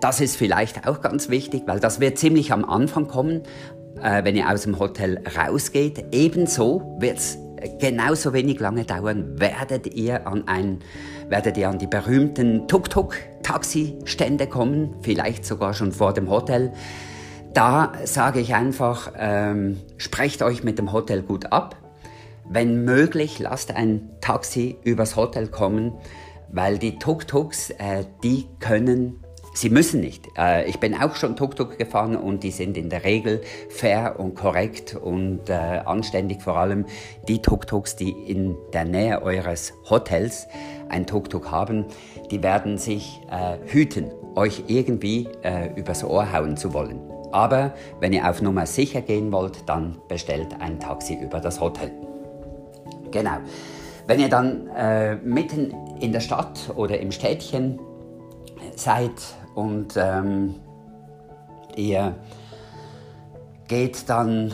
Das 0.01 0.21
ist 0.21 0.35
vielleicht 0.35 0.89
auch 0.89 1.01
ganz 1.01 1.29
wichtig, 1.29 1.63
weil 1.67 1.79
das 1.79 2.01
wird 2.01 2.19
ziemlich 2.19 2.53
am 2.53 2.65
Anfang 2.65 3.07
kommen, 3.07 3.45
äh, 4.05 4.23
wenn 4.23 4.37
ihr 4.37 4.49
aus 4.49 4.63
dem 4.63 4.79
Hotel 4.79 5.21
rausgeht. 5.37 6.05
Ebenso 6.13 6.97
wird 7.01 7.19
es 7.19 7.39
genauso 7.81 8.33
wenig 8.33 8.61
lange 8.61 8.85
dauern, 8.85 9.41
werdet 9.41 9.95
ihr 9.95 10.27
an, 10.27 10.47
ein, 10.47 10.81
werdet 11.29 11.57
ihr 11.57 11.69
an 11.69 11.79
die 11.79 11.87
berühmten 11.87 12.69
Tuk-Tuk-Taxistände 12.69 14.47
kommen, 14.47 14.95
vielleicht 15.01 15.47
sogar 15.47 15.73
schon 15.73 15.91
vor 15.91 16.13
dem 16.13 16.29
Hotel. 16.29 16.73
Da 17.55 17.93
sage 18.05 18.41
ich 18.41 18.55
einfach, 18.55 19.13
ähm, 19.17 19.79
sprecht 19.97 20.43
euch 20.43 20.63
mit 20.63 20.79
dem 20.79 20.93
Hotel 20.93 21.23
gut 21.23 21.53
ab. 21.53 21.77
Wenn 22.47 22.85
möglich, 22.85 23.39
lasst 23.39 23.75
ein 23.75 24.11
Taxi 24.21 24.77
übers 24.85 25.17
Hotel 25.17 25.49
kommen, 25.49 25.93
weil 26.53 26.79
die 26.79 26.99
Tuk-Tuks, 26.99 27.71
äh, 27.71 28.05
die 28.23 28.47
können 28.61 29.24
Sie 29.57 29.71
müssen 29.71 30.01
nicht. 30.01 30.37
Äh, 30.37 30.69
ich 30.69 30.81
bin 30.81 31.01
auch 31.01 31.15
schon 31.15 31.37
Tuk-Tuk 31.37 31.79
gefahren 31.79 32.17
und 32.17 32.43
die 32.43 32.51
sind 32.51 32.77
in 32.77 32.91
der 32.91 33.05
Regel 33.05 33.41
fair 33.71 34.19
und 34.19 34.35
korrekt 34.35 34.97
und 34.97 35.49
äh, 35.49 35.53
anständig. 35.53 36.43
Vor 36.43 36.57
allem 36.57 36.87
die 37.29 37.41
Tuk-Tuks, 37.41 37.95
die 37.95 38.11
in 38.11 38.57
der 38.73 38.85
Nähe 38.85 39.23
eures 39.23 39.73
Hotels 39.89 40.49
ein 40.89 41.07
Tuk-Tuk 41.07 41.53
haben, 41.53 41.85
die 42.33 42.43
werden 42.43 42.79
sich 42.79 43.21
äh, 43.31 43.59
hüten, 43.65 44.11
euch 44.35 44.65
irgendwie 44.67 45.29
übers 45.77 46.03
Ohr 46.03 46.33
hauen 46.33 46.57
zu 46.57 46.75
wollen. 46.75 46.99
Aber 47.31 47.73
wenn 48.01 48.13
ihr 48.13 48.29
auf 48.29 48.43
Nummer 48.43 48.67
sicher 48.67 49.01
gehen 49.01 49.31
wollt, 49.31 49.69
dann 49.69 50.01
bestellt 50.09 50.49
ein 50.59 50.81
Taxi 50.81 51.15
über 51.15 51.39
das 51.39 51.61
Hotel. 51.61 51.93
Genau. 53.13 53.37
Wenn 54.09 54.19
ihr 54.19 54.29
dann 54.29 55.21
mitten 55.23 55.73
in 56.01 56.11
der 56.11 56.19
Stadt 56.19 56.73
oder 56.75 56.99
im 56.99 57.13
Städtchen 57.13 57.79
seid 58.75 59.13
und 59.55 59.97
ähm, 59.97 60.57
ihr 61.77 62.15
geht 63.69 64.09
dann, 64.09 64.51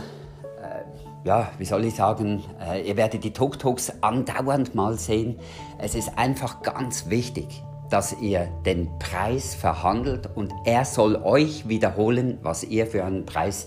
äh, 0.63 1.27
ja, 1.27 1.49
wie 1.59 1.65
soll 1.65 1.85
ich 1.85 1.97
sagen, 1.97 2.45
äh, 2.61 2.87
ihr 2.87 2.97
werdet 2.97 3.25
die 3.25 3.33
Tuk-Tuks 3.33 4.03
andauernd 4.03 4.75
mal 4.75 4.95
sehen. 4.97 5.39
Es 5.79 5.95
ist 5.95 6.17
einfach 6.17 6.63
ganz 6.63 7.09
wichtig, 7.09 7.63
dass 7.91 8.21
ihr 8.21 8.49
den 8.65 8.89
Preis 8.99 9.55
verhandelt 9.55 10.29
und 10.35 10.53
er 10.65 10.85
soll 10.85 11.17
euch 11.17 11.69
wiederholen, 11.69 12.39
was 12.43 12.63
ihr 12.63 12.87
für 12.87 13.05
einen 13.05 13.27
Preis 13.27 13.67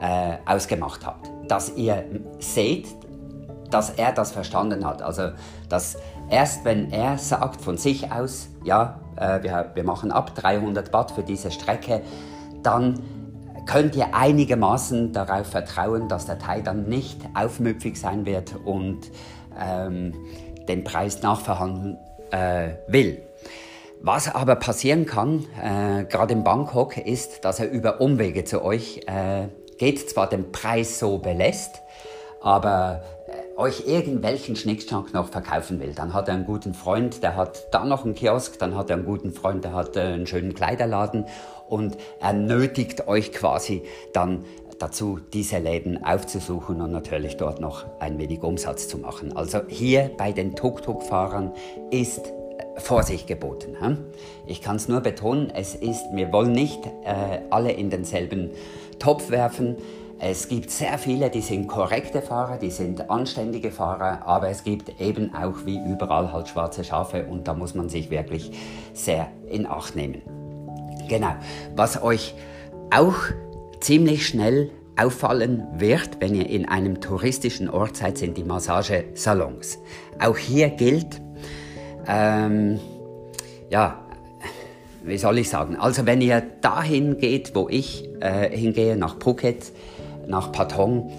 äh, 0.00 0.36
ausgemacht 0.46 1.04
habt. 1.04 1.30
Dass 1.48 1.76
ihr 1.76 2.04
seht, 2.38 2.88
dass 3.70 3.90
er 3.90 4.12
das 4.12 4.32
verstanden 4.32 4.86
hat. 4.86 5.02
Also, 5.02 5.30
dass 5.68 5.98
erst 6.30 6.64
wenn 6.64 6.92
er 6.92 7.18
sagt 7.18 7.60
von 7.60 7.76
sich 7.76 8.12
aus, 8.12 8.48
ja, 8.64 9.00
äh, 9.16 9.42
wir, 9.42 9.70
wir 9.74 9.84
machen 9.84 10.12
ab 10.12 10.34
300 10.34 10.92
Watt 10.92 11.12
für 11.12 11.22
diese 11.22 11.50
Strecke, 11.50 12.02
dann 12.62 13.00
könnt 13.66 13.94
ihr 13.96 14.14
einigermaßen 14.14 15.12
darauf 15.12 15.48
vertrauen, 15.48 16.08
dass 16.08 16.26
der 16.26 16.38
Teil 16.38 16.62
dann 16.62 16.88
nicht 16.88 17.20
aufmüpfig 17.34 18.00
sein 18.00 18.24
wird 18.24 18.54
und 18.64 19.10
ähm, 19.60 20.14
den 20.66 20.84
Preis 20.84 21.22
nachverhandeln 21.22 21.98
äh, 22.30 22.70
will. 22.86 23.22
Was 24.00 24.32
aber 24.32 24.56
passieren 24.56 25.06
kann, 25.06 25.44
äh, 25.62 26.04
gerade 26.04 26.32
in 26.32 26.44
Bangkok, 26.44 26.96
ist, 26.96 27.44
dass 27.44 27.58
er 27.58 27.70
über 27.70 28.00
Umwege 28.00 28.44
zu 28.44 28.62
euch 28.62 29.00
äh, 29.06 29.48
geht, 29.76 30.08
zwar 30.08 30.28
den 30.28 30.52
Preis 30.52 30.98
so 30.98 31.18
belässt, 31.18 31.82
aber 32.40 33.02
euch 33.58 33.88
irgendwelchen 33.88 34.54
Schnickschnack 34.54 35.12
noch 35.12 35.28
verkaufen 35.28 35.80
will. 35.80 35.92
Dann 35.92 36.14
hat 36.14 36.28
er 36.28 36.34
einen 36.34 36.46
guten 36.46 36.74
Freund, 36.74 37.24
der 37.24 37.34
hat 37.34 37.66
da 37.72 37.84
noch 37.84 38.04
einen 38.04 38.14
Kiosk, 38.14 38.58
dann 38.60 38.76
hat 38.76 38.88
er 38.88 38.96
einen 38.96 39.04
guten 39.04 39.32
Freund, 39.32 39.64
der 39.64 39.72
hat 39.72 39.96
äh, 39.96 40.00
einen 40.00 40.28
schönen 40.28 40.54
Kleiderladen 40.54 41.26
und 41.68 41.98
er 42.20 42.32
nötigt 42.32 43.08
euch 43.08 43.32
quasi 43.32 43.82
dann 44.12 44.44
dazu, 44.78 45.18
diese 45.32 45.58
Läden 45.58 46.04
aufzusuchen 46.04 46.80
und 46.80 46.92
natürlich 46.92 47.36
dort 47.36 47.60
noch 47.60 47.84
ein 47.98 48.16
wenig 48.18 48.44
Umsatz 48.44 48.86
zu 48.86 48.96
machen. 48.96 49.36
Also 49.36 49.62
hier 49.66 50.12
bei 50.16 50.30
den 50.30 50.54
Tuk-Tuk-Fahrern 50.54 51.52
ist 51.90 52.28
äh, 52.28 52.80
Vorsicht 52.80 53.26
geboten. 53.26 53.76
Ich 54.46 54.62
kann 54.62 54.76
es 54.76 54.86
nur 54.86 55.00
betonen, 55.00 55.50
es 55.50 55.74
ist, 55.74 56.04
wir 56.12 56.32
wollen 56.32 56.52
nicht 56.52 56.86
äh, 56.86 57.40
alle 57.50 57.72
in 57.72 57.90
denselben 57.90 58.52
Topf 59.00 59.30
werfen. 59.30 59.76
Es 60.20 60.48
gibt 60.48 60.70
sehr 60.70 60.98
viele, 60.98 61.30
die 61.30 61.40
sind 61.40 61.68
korrekte 61.68 62.22
Fahrer, 62.22 62.56
die 62.58 62.72
sind 62.72 63.08
anständige 63.08 63.70
Fahrer, 63.70 64.26
aber 64.26 64.48
es 64.48 64.64
gibt 64.64 65.00
eben 65.00 65.32
auch 65.32 65.64
wie 65.64 65.78
überall 65.78 66.32
halt 66.32 66.48
schwarze 66.48 66.82
Schafe 66.82 67.24
und 67.26 67.46
da 67.46 67.54
muss 67.54 67.76
man 67.76 67.88
sich 67.88 68.10
wirklich 68.10 68.50
sehr 68.94 69.28
in 69.48 69.64
Acht 69.64 69.94
nehmen. 69.94 70.22
Genau, 71.08 71.36
was 71.76 72.02
euch 72.02 72.34
auch 72.90 73.14
ziemlich 73.78 74.26
schnell 74.26 74.72
auffallen 74.96 75.64
wird, 75.74 76.20
wenn 76.20 76.34
ihr 76.34 76.50
in 76.50 76.68
einem 76.68 77.00
touristischen 77.00 77.70
Ort 77.70 77.96
seid, 77.96 78.18
sind 78.18 78.36
die 78.36 78.42
Massagesalons. 78.42 79.78
Auch 80.18 80.36
hier 80.36 80.70
gilt, 80.70 81.20
ähm, 82.08 82.80
ja, 83.70 84.04
wie 85.04 85.16
soll 85.16 85.38
ich 85.38 85.48
sagen, 85.48 85.76
also 85.76 86.06
wenn 86.06 86.20
ihr 86.20 86.42
dahin 86.60 87.18
geht, 87.18 87.54
wo 87.54 87.68
ich 87.68 88.08
äh, 88.20 88.50
hingehe, 88.50 88.96
nach 88.96 89.20
Phuket, 89.20 89.72
nach 90.28 90.52
Patong, 90.52 91.10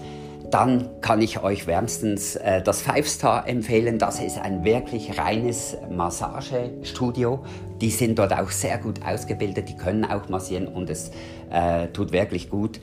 dann 0.50 1.00
kann 1.00 1.22
ich 1.22 1.42
euch 1.42 1.66
wärmstens 1.66 2.36
äh, 2.36 2.62
das 2.62 2.82
Five 2.82 3.08
Star 3.08 3.46
empfehlen. 3.46 3.98
Das 3.98 4.20
ist 4.20 4.38
ein 4.38 4.64
wirklich 4.64 5.18
reines 5.18 5.76
Massagestudio. 5.90 7.44
Die 7.80 7.90
sind 7.90 8.18
dort 8.18 8.32
auch 8.32 8.50
sehr 8.50 8.78
gut 8.78 9.04
ausgebildet, 9.04 9.68
die 9.68 9.76
können 9.76 10.04
auch 10.04 10.28
massieren 10.28 10.66
und 10.66 10.90
es 10.90 11.12
äh, 11.50 11.88
tut 11.88 12.12
wirklich 12.12 12.50
gut. 12.50 12.80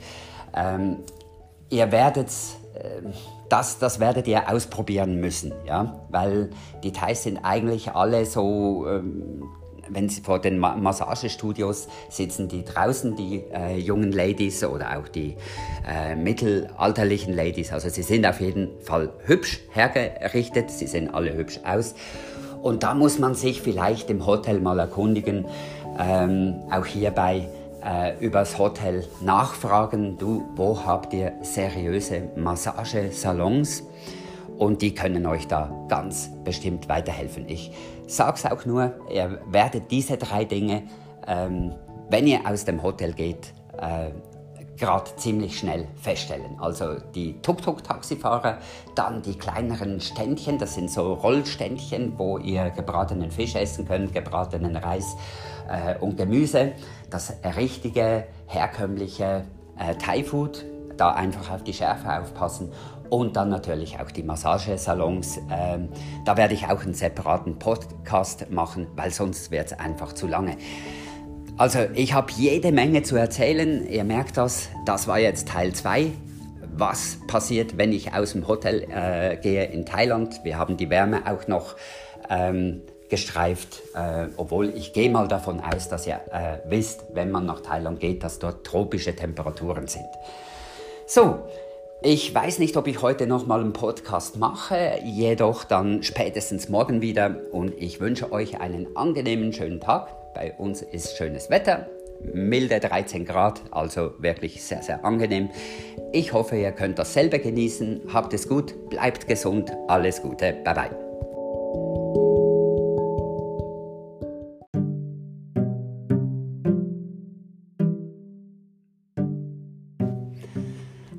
Ähm, 0.56 0.98
ihr 1.68 1.92
werdet 1.92 2.28
äh, 2.74 3.02
das, 3.48 3.78
das 3.78 3.98
werdet 3.98 4.26
ihr 4.28 4.50
ausprobieren 4.50 5.20
müssen, 5.20 5.52
ja, 5.66 6.00
weil 6.10 6.50
die 6.82 6.92
Thais 6.92 7.22
sind 7.22 7.38
eigentlich 7.38 7.92
alle 7.92 8.26
so 8.26 8.86
ähm, 8.86 9.42
wenn 9.90 10.08
sie 10.08 10.20
vor 10.20 10.38
den 10.40 10.58
Massagestudios 10.58 11.88
sitzen, 12.08 12.48
die 12.48 12.64
draußen, 12.64 13.16
die 13.16 13.44
äh, 13.52 13.78
jungen 13.78 14.12
Ladies 14.12 14.64
oder 14.64 14.98
auch 14.98 15.08
die 15.08 15.36
äh, 15.88 16.14
mittelalterlichen 16.14 17.34
Ladies. 17.34 17.72
Also 17.72 17.88
sie 17.88 18.02
sind 18.02 18.26
auf 18.26 18.40
jeden 18.40 18.80
Fall 18.80 19.10
hübsch 19.24 19.60
hergerichtet, 19.72 20.70
sie 20.70 20.86
sehen 20.86 21.12
alle 21.12 21.34
hübsch 21.34 21.60
aus. 21.64 21.94
Und 22.62 22.82
da 22.82 22.94
muss 22.94 23.18
man 23.18 23.34
sich 23.34 23.62
vielleicht 23.62 24.10
im 24.10 24.26
Hotel 24.26 24.60
mal 24.60 24.78
erkundigen, 24.78 25.46
ähm, 25.98 26.56
auch 26.70 26.86
hierbei 26.86 27.48
äh, 27.84 28.18
übers 28.24 28.58
Hotel 28.58 29.04
nachfragen, 29.20 30.18
du, 30.18 30.44
wo 30.56 30.84
habt 30.84 31.12
ihr 31.14 31.32
seriöse 31.42 32.30
Massagesalons? 32.36 33.84
Und 34.58 34.82
die 34.82 34.94
können 34.94 35.24
euch 35.26 35.46
da 35.46 35.70
ganz 35.88 36.30
bestimmt 36.44 36.88
weiterhelfen. 36.88 37.48
Ich 37.48 37.70
sage 38.06 38.36
es 38.36 38.44
auch 38.44 38.66
nur, 38.66 38.94
ihr 39.12 39.40
werdet 39.46 39.90
diese 39.90 40.16
drei 40.16 40.44
Dinge, 40.44 40.82
ähm, 41.26 41.74
wenn 42.10 42.26
ihr 42.26 42.40
aus 42.44 42.64
dem 42.64 42.82
Hotel 42.82 43.12
geht, 43.12 43.52
äh, 43.80 44.10
gerade 44.76 45.10
ziemlich 45.16 45.58
schnell 45.58 45.86
feststellen. 46.00 46.58
Also 46.60 46.96
die 47.14 47.40
Tuk-Tuk-Taxifahrer, 47.42 48.58
dann 48.94 49.22
die 49.22 49.36
kleineren 49.36 50.00
Ständchen, 50.00 50.58
das 50.58 50.74
sind 50.74 50.90
so 50.90 51.14
Rollständchen, 51.14 52.14
wo 52.16 52.38
ihr 52.38 52.70
gebratenen 52.70 53.30
Fisch 53.30 53.54
essen 53.54 53.86
könnt, 53.86 54.12
gebratenen 54.12 54.76
Reis 54.76 55.16
äh, 55.68 55.98
und 55.98 56.16
Gemüse. 56.16 56.72
Das 57.10 57.32
richtige, 57.56 58.24
herkömmliche 58.46 59.44
äh, 59.78 59.94
Thai-Food, 59.96 60.64
da 60.96 61.12
einfach 61.12 61.50
auf 61.50 61.62
die 61.62 61.72
Schärfe 61.72 62.20
aufpassen 62.20 62.72
und 63.10 63.36
dann 63.36 63.48
natürlich 63.48 63.98
auch 63.98 64.10
die 64.10 64.22
Massagesalons. 64.22 65.38
Ähm, 65.50 65.88
da 66.24 66.36
werde 66.36 66.54
ich 66.54 66.66
auch 66.66 66.82
einen 66.82 66.94
separaten 66.94 67.58
Podcast 67.58 68.50
machen, 68.50 68.86
weil 68.96 69.10
sonst 69.10 69.50
wird 69.50 69.66
es 69.66 69.78
einfach 69.78 70.12
zu 70.12 70.26
lange. 70.26 70.56
Also 71.56 71.80
ich 71.94 72.12
habe 72.14 72.30
jede 72.36 72.70
Menge 72.70 73.02
zu 73.02 73.16
erzählen. 73.16 73.86
Ihr 73.88 74.04
merkt 74.04 74.36
das, 74.36 74.68
das 74.84 75.08
war 75.08 75.18
jetzt 75.18 75.48
Teil 75.48 75.72
2. 75.72 76.12
Was 76.76 77.18
passiert, 77.26 77.76
wenn 77.76 77.92
ich 77.92 78.14
aus 78.14 78.32
dem 78.32 78.46
Hotel 78.46 78.86
äh, 78.88 79.36
gehe 79.36 79.64
in 79.64 79.84
Thailand? 79.84 80.40
Wir 80.44 80.56
haben 80.56 80.76
die 80.76 80.88
Wärme 80.88 81.22
auch 81.26 81.48
noch 81.48 81.74
ähm, 82.30 82.82
gestreift, 83.08 83.82
äh, 83.94 84.26
obwohl 84.36 84.68
ich 84.68 84.92
gehe 84.92 85.10
mal 85.10 85.26
davon 85.28 85.60
aus, 85.60 85.88
dass 85.88 86.06
ihr 86.06 86.20
äh, 86.30 86.58
wisst, 86.68 87.06
wenn 87.12 87.30
man 87.30 87.46
nach 87.46 87.60
Thailand 87.60 88.00
geht, 88.00 88.22
dass 88.22 88.38
dort 88.38 88.64
tropische 88.64 89.16
Temperaturen 89.16 89.88
sind. 89.88 90.06
So, 91.06 91.40
ich 92.02 92.32
weiß 92.32 92.60
nicht, 92.60 92.76
ob 92.76 92.86
ich 92.86 93.02
heute 93.02 93.26
noch 93.26 93.46
mal 93.46 93.60
einen 93.60 93.72
Podcast 93.72 94.36
mache, 94.36 95.00
jedoch 95.04 95.64
dann 95.64 96.02
spätestens 96.02 96.68
morgen 96.68 97.00
wieder 97.00 97.40
und 97.50 97.74
ich 97.76 97.98
wünsche 98.00 98.30
euch 98.30 98.60
einen 98.60 98.96
angenehmen, 98.96 99.52
schönen 99.52 99.80
Tag. 99.80 100.32
Bei 100.32 100.52
uns 100.52 100.82
ist 100.82 101.16
schönes 101.16 101.50
Wetter, 101.50 101.88
milde 102.32 102.78
13 102.78 103.24
Grad, 103.24 103.62
also 103.72 104.12
wirklich 104.18 104.62
sehr, 104.62 104.82
sehr 104.82 105.04
angenehm. 105.04 105.50
Ich 106.12 106.32
hoffe, 106.32 106.56
ihr 106.56 106.72
könnt 106.72 106.98
dasselbe 106.98 107.40
genießen. 107.40 108.02
Habt 108.12 108.32
es 108.32 108.48
gut, 108.48 108.90
bleibt 108.90 109.26
gesund, 109.26 109.72
alles 109.88 110.22
Gute, 110.22 110.56
bye 110.64 110.74
bye. 110.74 111.07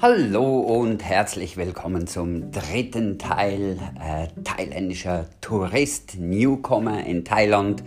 Hallo 0.01 0.59
und 0.59 1.03
herzlich 1.03 1.57
willkommen 1.57 2.07
zum 2.07 2.51
dritten 2.51 3.19
Teil 3.19 3.77
äh, 4.01 4.27
thailändischer 4.45 5.25
Tourist, 5.41 6.17
Newcomer 6.17 7.05
in 7.05 7.25
Thailand. 7.25 7.83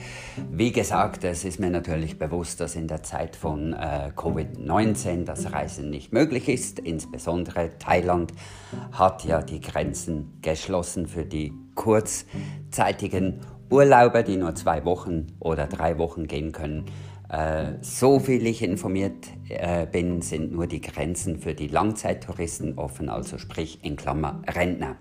Wie 0.51 0.73
gesagt, 0.73 1.25
es 1.25 1.47
ist 1.47 1.59
mir 1.59 1.71
natürlich 1.71 2.19
bewusst, 2.19 2.61
dass 2.61 2.77
in 2.77 2.87
der 2.87 3.03
Zeit 3.03 3.35
von 3.35 3.73
äh, 3.73 4.11
Covid-19 4.15 5.25
das 5.25 5.55
Reisen 5.55 5.89
nicht 5.89 6.13
möglich 6.13 6.51
ist. 6.51 6.81
Insbesondere 6.81 7.79
Thailand 7.79 8.35
hat 8.93 9.25
ja 9.25 9.41
die 9.41 9.63
Grenzen 9.63 10.39
geschlossen 10.43 11.07
für 11.07 11.25
die 11.25 11.55
kurzzeitigen 11.75 13.41
Urlauber, 13.71 14.23
die 14.23 14.37
nur 14.37 14.55
zwei 14.55 14.85
Wochen 14.85 15.29
oder 15.41 15.67
drei 15.67 15.97
Wochen 15.97 16.27
gehen 16.27 16.53
können 16.53 16.85
so 17.81 18.19
viel 18.19 18.47
ich 18.47 18.63
informiert 18.63 19.29
äh, 19.49 19.87
bin, 19.87 20.21
sind 20.21 20.53
nur 20.53 20.67
die 20.67 20.81
Grenzen 20.81 21.39
für 21.39 21.55
die 21.55 21.69
Langzeittouristen 21.69 22.77
offen, 22.77 23.09
also 23.09 23.39
sprich 23.39 23.79
in 23.83 23.97
Klammer 23.97 24.43
Rentner. 24.47 24.97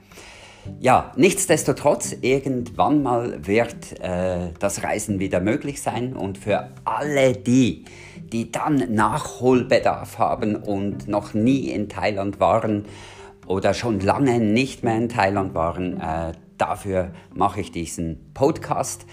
Ja, 0.80 1.12
nichtsdestotrotz, 1.16 2.16
irgendwann 2.22 3.04
mal 3.04 3.46
wird 3.46 4.00
äh, 4.00 4.52
das 4.60 4.84
Reisen 4.84 5.20
wieder 5.20 5.40
möglich 5.40 5.82
sein 5.82 6.16
und 6.16 6.38
für 6.38 6.70
alle 6.86 7.34
die, 7.34 7.86
die 8.32 8.52
dann 8.52 8.94
Nachholbedarf 8.94 10.20
haben 10.20 10.56
und 10.56 11.08
noch 11.08 11.34
nie 11.34 11.70
in 11.70 11.90
Thailand 11.90 12.40
waren 12.40 12.86
oder 13.48 13.74
schon 13.74 14.00
lange 14.00 14.40
nicht 14.40 14.84
mehr 14.84 14.98
in 14.98 15.10
Thailand 15.10 15.54
waren, 15.54 16.00
äh, 16.00 16.32
dafür 16.58 17.12
mache 17.34 17.62
ich 17.62 17.72
diesen 17.72 18.32
Podcast. 18.34 19.06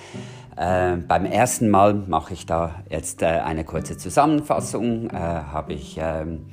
Äh, 0.58 0.96
beim 0.96 1.24
ersten 1.24 1.68
Mal 1.70 1.94
mache 1.94 2.34
ich 2.34 2.44
da 2.44 2.74
jetzt 2.90 3.22
äh, 3.22 3.26
eine 3.26 3.62
kurze 3.64 3.96
Zusammenfassung, 3.96 5.08
äh, 5.10 5.14
habe 5.14 5.72
ich 5.72 6.00
ähm, 6.02 6.46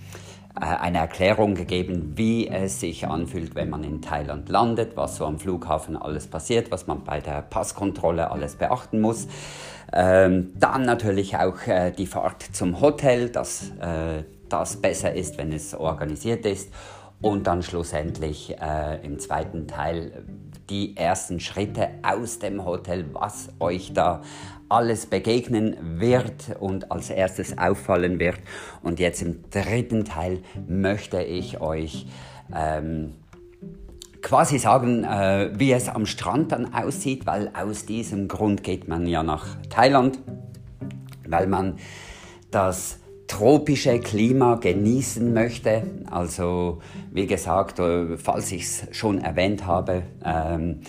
äh, 0.55 0.63
eine 0.63 0.99
Erklärung 0.99 1.55
gegeben, 1.55 2.13
wie 2.15 2.47
es 2.47 2.79
sich 2.79 3.07
anfühlt, 3.07 3.55
wenn 3.55 3.71
man 3.71 3.83
in 3.83 4.03
Thailand 4.03 4.47
landet, 4.47 4.95
was 4.95 5.15
so 5.15 5.25
am 5.25 5.39
Flughafen 5.39 5.97
alles 5.97 6.27
passiert, 6.27 6.69
was 6.69 6.85
man 6.85 7.03
bei 7.03 7.19
der 7.19 7.41
Passkontrolle 7.41 8.29
alles 8.29 8.57
beachten 8.57 9.01
muss. 9.01 9.27
Ähm, 9.91 10.51
dann 10.53 10.83
natürlich 10.83 11.37
auch 11.37 11.65
äh, 11.65 11.89
die 11.89 12.05
Fahrt 12.05 12.43
zum 12.43 12.81
Hotel, 12.81 13.29
dass 13.29 13.71
äh, 13.81 14.23
das 14.49 14.77
besser 14.77 15.13
ist, 15.13 15.39
wenn 15.39 15.51
es 15.51 15.73
organisiert 15.73 16.45
ist. 16.45 16.69
Und 17.21 17.47
dann 17.47 17.63
schlussendlich 17.63 18.55
im 19.03 19.19
zweiten 19.19 19.67
Teil 19.67 20.25
die 20.69 20.97
ersten 20.97 21.39
Schritte 21.39 21.89
aus 22.03 22.39
dem 22.39 22.65
Hotel, 22.65 23.05
was 23.13 23.49
euch 23.59 23.93
da 23.93 24.21
alles 24.69 25.05
begegnen 25.05 25.99
wird 25.99 26.55
und 26.59 26.91
als 26.91 27.09
erstes 27.09 27.57
auffallen 27.57 28.19
wird. 28.19 28.39
Und 28.81 28.99
jetzt 28.99 29.21
im 29.21 29.43
dritten 29.49 30.05
Teil 30.05 30.41
möchte 30.67 31.21
ich 31.21 31.61
euch 31.61 32.07
ähm, 32.53 33.13
quasi 34.21 34.57
sagen, 34.57 35.03
äh, 35.03 35.51
wie 35.53 35.71
es 35.71 35.87
am 35.87 36.05
Strand 36.07 36.51
dann 36.51 36.73
aussieht, 36.73 37.27
weil 37.27 37.51
aus 37.53 37.85
diesem 37.85 38.27
Grund 38.27 38.63
geht 38.63 38.87
man 38.87 39.05
ja 39.05 39.21
nach 39.21 39.45
Thailand, 39.69 40.19
weil 41.27 41.45
man 41.45 41.77
das 42.49 42.99
tropische 43.27 43.99
Klima 43.99 44.55
genießen 44.55 45.33
möchte. 45.33 45.83
Also 46.09 46.81
wie 47.11 47.27
gesagt, 47.27 47.79
äh, 47.79 48.17
falls 48.17 48.51
ich 48.51 48.63
es 48.63 48.87
schon 48.91 49.19
erwähnt 49.19 49.65
habe, 49.65 50.03
ähm, 50.23 50.81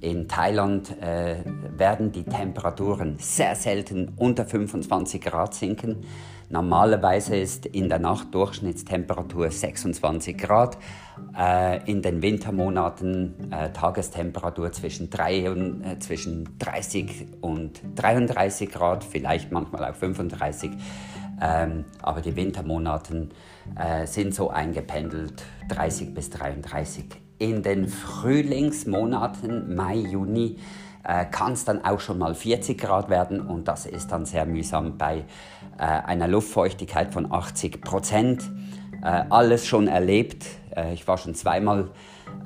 in 0.00 0.26
Thailand 0.26 1.00
äh, 1.00 1.36
werden 1.76 2.10
die 2.10 2.24
Temperaturen 2.24 3.18
sehr 3.18 3.54
selten 3.54 4.12
unter 4.16 4.44
25 4.44 5.20
Grad 5.20 5.54
sinken. 5.54 6.04
Normalerweise 6.48 7.36
ist 7.36 7.66
in 7.66 7.88
der 7.88 8.00
Nacht 8.00 8.34
Durchschnittstemperatur 8.34 9.50
26 9.50 10.36
Grad, 10.36 10.76
äh, 11.38 11.88
in 11.90 12.02
den 12.02 12.20
Wintermonaten 12.20 13.52
äh, 13.52 13.72
Tagestemperatur 13.72 14.72
zwischen, 14.72 15.08
drei 15.08 15.48
und, 15.50 15.82
äh, 15.82 15.98
zwischen 16.00 16.58
30 16.58 17.28
und 17.40 17.80
33 17.94 18.70
Grad, 18.70 19.04
vielleicht 19.04 19.52
manchmal 19.52 19.90
auch 19.90 19.94
35 19.94 20.72
Grad. 20.72 20.80
Ähm, 21.42 21.84
aber 22.00 22.20
die 22.20 22.36
Wintermonaten 22.36 23.32
äh, 23.76 24.06
sind 24.06 24.32
so 24.34 24.50
eingependelt 24.50 25.42
30 25.68 26.14
bis 26.14 26.30
33. 26.30 27.06
In 27.38 27.64
den 27.64 27.88
Frühlingsmonaten, 27.88 29.74
Mai, 29.74 29.96
Juni, 29.96 30.58
äh, 31.02 31.24
kann 31.24 31.52
es 31.54 31.64
dann 31.64 31.84
auch 31.84 31.98
schon 31.98 32.18
mal 32.18 32.36
40 32.36 32.78
Grad 32.78 33.10
werden 33.10 33.40
und 33.40 33.66
das 33.66 33.86
ist 33.86 34.12
dann 34.12 34.24
sehr 34.24 34.46
mühsam 34.46 34.98
bei 34.98 35.24
äh, 35.78 35.82
einer 35.82 36.28
Luftfeuchtigkeit 36.28 37.12
von 37.12 37.32
80 37.32 37.80
Prozent. 37.80 38.48
Äh, 39.02 39.24
alles 39.28 39.66
schon 39.66 39.88
erlebt. 39.88 40.46
Äh, 40.76 40.94
ich 40.94 41.06
war 41.06 41.18
schon 41.18 41.34
zweimal 41.34 41.90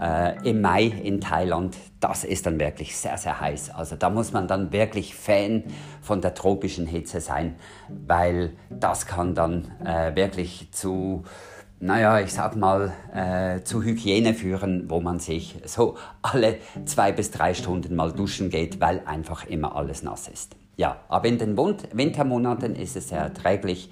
äh, 0.01 0.49
im 0.49 0.61
Mai 0.61 0.85
in 0.85 1.21
Thailand, 1.21 1.77
das 2.01 2.25
ist 2.25 2.47
dann 2.47 2.59
wirklich 2.59 2.97
sehr, 2.97 3.17
sehr 3.19 3.41
heiß. 3.41 3.71
Also 3.71 3.97
da 3.97 4.11
muss 4.11 4.33
man 4.33 4.49
dann 4.49 4.73
wirklich 4.73 5.15
Fan 5.15 5.65
von 6.01 6.21
der 6.21 6.35
tropischen 6.35 6.87
Hitze 6.87 7.21
sein, 7.21 7.57
weil 7.89 8.53
das 8.71 9.07
kann 9.07 9.35
dann 9.35 9.71
äh, 9.85 10.15
wirklich 10.15 10.69
zu, 10.73 11.25
naja, 11.81 12.21
ich 12.21 12.33
sag 12.33 12.57
mal, 12.57 12.93
zu 13.65 13.83
Hygiene 13.83 14.33
führen, 14.33 14.89
wo 14.89 15.01
man 15.01 15.19
sich 15.19 15.57
so 15.67 15.97
alle 16.23 16.57
zwei 16.87 17.13
bis 17.13 17.31
drei 17.31 17.53
Stunden 17.53 17.95
mal 17.95 18.13
duschen 18.13 18.49
geht, 18.49 18.81
weil 18.81 19.03
einfach 19.05 19.47
immer 19.47 19.77
alles 19.77 20.03
nass 20.03 20.29
ist. 20.29 20.57
Ja, 20.77 21.01
aber 21.09 21.29
in 21.29 21.37
den 21.37 21.57
Wintermonaten 21.57 22.77
ist 22.77 22.97
es 22.97 23.11
sehr 23.11 23.21
erträglich 23.21 23.91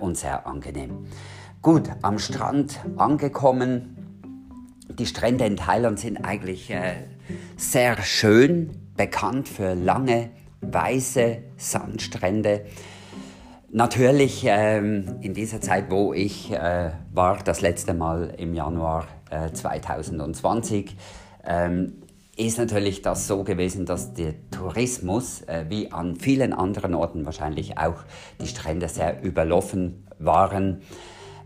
und 0.00 0.16
sehr 0.16 0.46
angenehm. 0.46 1.06
Gut, 1.62 1.88
am 2.02 2.18
Strand 2.18 2.80
angekommen, 2.96 3.96
die 4.88 5.06
Strände 5.06 5.44
in 5.44 5.56
Thailand 5.56 6.00
sind 6.00 6.16
eigentlich 6.16 6.70
äh, 6.70 7.04
sehr 7.56 8.02
schön, 8.02 8.70
bekannt 8.96 9.48
für 9.48 9.74
lange, 9.74 10.30
weiße 10.60 11.38
Sandstrände. 11.56 12.62
Natürlich 13.70 14.42
ähm, 14.44 15.18
in 15.20 15.34
dieser 15.34 15.60
Zeit, 15.60 15.88
wo 15.88 16.12
ich 16.12 16.50
äh, 16.50 16.90
war, 17.12 17.38
das 17.44 17.60
letzte 17.60 17.94
Mal 17.94 18.34
im 18.38 18.54
Januar 18.54 19.06
äh, 19.30 19.52
2020, 19.52 20.96
ähm, 21.46 21.92
ist 22.36 22.58
natürlich 22.58 23.02
das 23.02 23.28
so 23.28 23.44
gewesen, 23.44 23.86
dass 23.86 24.14
der 24.14 24.34
Tourismus, 24.50 25.42
äh, 25.42 25.66
wie 25.68 25.92
an 25.92 26.16
vielen 26.16 26.54
anderen 26.54 26.96
Orten 26.96 27.24
wahrscheinlich 27.24 27.78
auch, 27.78 28.02
die 28.40 28.48
Strände 28.48 28.88
sehr 28.88 29.22
überlaufen 29.22 30.08
waren. 30.18 30.82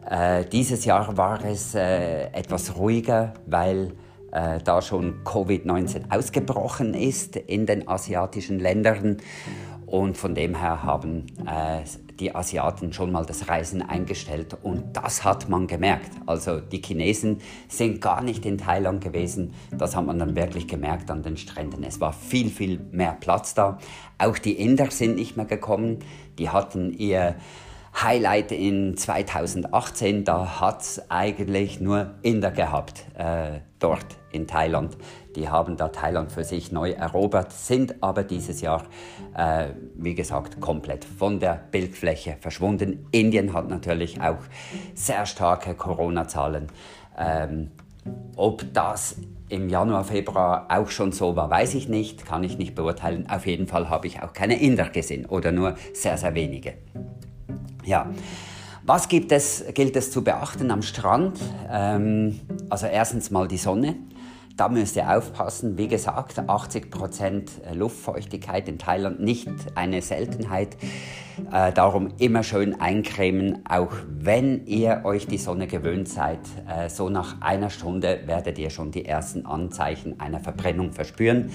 Äh, 0.08 0.44
dieses 0.44 0.84
Jahr 0.84 1.16
war 1.16 1.44
es 1.44 1.74
äh, 1.74 2.26
etwas 2.32 2.76
ruhiger, 2.76 3.34
weil 3.46 3.92
äh, 4.32 4.58
da 4.62 4.80
schon 4.82 5.24
Covid-19 5.24 6.10
ausgebrochen 6.10 6.94
ist 6.94 7.36
in 7.36 7.66
den 7.66 7.88
asiatischen 7.88 8.58
Ländern. 8.58 9.18
Und 9.86 10.16
von 10.16 10.34
dem 10.34 10.56
her 10.56 10.82
haben 10.82 11.26
äh, 11.46 11.82
die 12.18 12.34
Asiaten 12.34 12.92
schon 12.92 13.12
mal 13.12 13.24
das 13.24 13.48
Reisen 13.48 13.82
eingestellt 13.82 14.56
und 14.62 14.96
das 14.96 15.22
hat 15.22 15.48
man 15.48 15.66
gemerkt. 15.66 16.10
Also 16.26 16.60
die 16.60 16.82
Chinesen 16.82 17.40
sind 17.68 18.00
gar 18.00 18.22
nicht 18.22 18.44
in 18.46 18.58
Thailand 18.58 19.02
gewesen. 19.02 19.54
Das 19.70 19.94
hat 19.94 20.06
man 20.06 20.18
dann 20.18 20.34
wirklich 20.34 20.66
gemerkt 20.66 21.10
an 21.10 21.22
den 21.22 21.36
Stränden. 21.36 21.84
Es 21.84 22.00
war 22.00 22.12
viel, 22.12 22.50
viel 22.50 22.80
mehr 22.90 23.16
Platz 23.20 23.54
da. 23.54 23.78
Auch 24.18 24.38
die 24.38 24.54
Inder 24.54 24.90
sind 24.90 25.16
nicht 25.16 25.36
mehr 25.36 25.46
gekommen. 25.46 25.98
Die 26.38 26.48
hatten 26.48 26.92
ihr 26.92 27.36
Highlight 28.02 28.52
in 28.52 28.94
2018, 28.94 30.24
da 30.24 30.60
hat 30.60 30.82
es 30.82 31.10
eigentlich 31.10 31.80
nur 31.80 32.10
Inder 32.20 32.50
gehabt, 32.50 33.06
äh, 33.16 33.60
dort 33.78 34.04
in 34.32 34.46
Thailand. 34.46 34.98
Die 35.34 35.48
haben 35.48 35.78
da 35.78 35.88
Thailand 35.88 36.30
für 36.30 36.44
sich 36.44 36.70
neu 36.70 36.90
erobert, 36.90 37.52
sind 37.52 38.02
aber 38.02 38.22
dieses 38.22 38.60
Jahr, 38.60 38.84
äh, 39.34 39.68
wie 39.94 40.14
gesagt, 40.14 40.60
komplett 40.60 41.06
von 41.06 41.40
der 41.40 41.58
Bildfläche 41.70 42.36
verschwunden. 42.38 43.06
Indien 43.12 43.54
hat 43.54 43.70
natürlich 43.70 44.20
auch 44.20 44.40
sehr 44.94 45.24
starke 45.24 45.74
Corona-Zahlen. 45.74 46.66
Ähm, 47.18 47.70
ob 48.36 48.62
das 48.74 49.16
im 49.48 49.70
Januar, 49.70 50.04
Februar 50.04 50.66
auch 50.68 50.90
schon 50.90 51.12
so 51.12 51.34
war, 51.34 51.48
weiß 51.48 51.74
ich 51.74 51.88
nicht, 51.88 52.26
kann 52.26 52.44
ich 52.44 52.58
nicht 52.58 52.74
beurteilen. 52.74 53.26
Auf 53.30 53.46
jeden 53.46 53.66
Fall 53.66 53.88
habe 53.88 54.06
ich 54.06 54.22
auch 54.22 54.34
keine 54.34 54.60
Inder 54.60 54.90
gesehen 54.90 55.24
oder 55.24 55.50
nur 55.50 55.76
sehr, 55.94 56.18
sehr 56.18 56.34
wenige. 56.34 56.74
Ja. 57.84 58.10
Was 58.84 59.08
gibt 59.08 59.32
es, 59.32 59.64
gilt 59.74 59.96
es 59.96 60.10
zu 60.12 60.22
beachten 60.22 60.70
am 60.70 60.82
Strand? 60.82 61.40
Ähm, 61.68 62.40
also 62.70 62.86
erstens 62.86 63.30
mal 63.30 63.48
die 63.48 63.56
Sonne. 63.56 63.96
Da 64.56 64.70
müsst 64.70 64.96
ihr 64.96 65.14
aufpassen. 65.14 65.76
Wie 65.76 65.86
gesagt, 65.86 66.38
80% 66.38 67.74
Luftfeuchtigkeit 67.74 68.68
in 68.68 68.78
Thailand 68.78 69.20
nicht 69.20 69.48
eine 69.74 70.00
Seltenheit. 70.00 70.76
Äh, 71.52 71.72
darum 71.72 72.14
immer 72.18 72.42
schön 72.42 72.80
eincremen, 72.80 73.58
auch 73.68 73.92
wenn 74.08 74.64
ihr 74.66 75.02
euch 75.04 75.26
die 75.26 75.36
Sonne 75.36 75.66
gewöhnt 75.66 76.08
seid. 76.08 76.38
Äh, 76.66 76.88
so 76.88 77.10
nach 77.10 77.42
einer 77.42 77.68
Stunde 77.68 78.20
werdet 78.24 78.58
ihr 78.58 78.70
schon 78.70 78.92
die 78.92 79.04
ersten 79.04 79.44
Anzeichen 79.44 80.20
einer 80.20 80.40
Verbrennung 80.40 80.92
verspüren. 80.92 81.50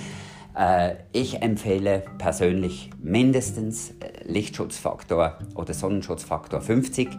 Äh, 0.56 0.96
ich 1.12 1.42
empfehle 1.42 2.04
persönlich 2.18 2.90
mindestens 3.02 3.92
äh, 3.92 4.24
Lichtschutzfaktor 4.26 5.40
oder 5.56 5.74
Sonnenschutzfaktor 5.74 6.62
50. 6.62 7.10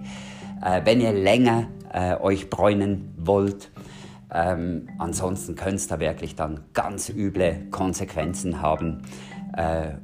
Äh, 0.62 0.82
wenn 0.84 1.00
ihr 1.00 1.12
länger 1.12 1.68
euch 2.22 2.48
bräunen 2.48 3.12
wollt, 3.18 3.70
ähm, 4.32 4.88
ansonsten 4.96 5.56
könnte 5.56 5.74
es 5.74 5.88
da 5.88 6.00
wirklich 6.00 6.36
dann 6.36 6.60
ganz 6.72 7.10
üble 7.10 7.66
Konsequenzen 7.70 8.62
haben. 8.62 9.02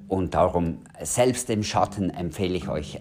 Und 0.09 0.35
darum, 0.35 0.81
selbst 1.01 1.49
im 1.49 1.62
Schatten 1.62 2.11
empfehle 2.11 2.55
ich 2.55 2.69
euch 2.69 3.01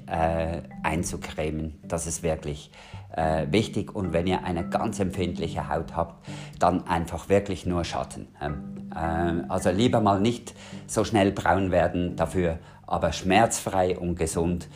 einzucremen. 0.82 1.78
Das 1.86 2.08
ist 2.08 2.24
wirklich 2.24 2.72
äh, 3.15 3.48
wichtig. 3.52 3.96
Und 3.96 4.13
wenn 4.13 4.28
ihr 4.28 4.43
eine 4.43 4.67
ganz 4.67 5.00
empfindliche 5.00 5.70
Haut 5.70 5.96
habt, 5.96 6.28
dann 6.60 6.88
einfach 6.88 7.30
wirklich 7.30 7.65
nur 7.65 7.84
Schatten. 7.84 8.28
Ähm, 8.41 8.89
äh, 8.96 9.43
also 9.50 9.70
lieber 9.70 10.02
mal 10.02 10.20
nicht 10.20 10.54
so 10.88 11.04
schnell 11.04 11.32
braun 11.32 11.72
werden, 11.72 12.15
dafür 12.15 12.60
aber 12.86 13.12
schmerzfrei 13.12 13.98
und 13.98 14.15
gesund 14.15 14.67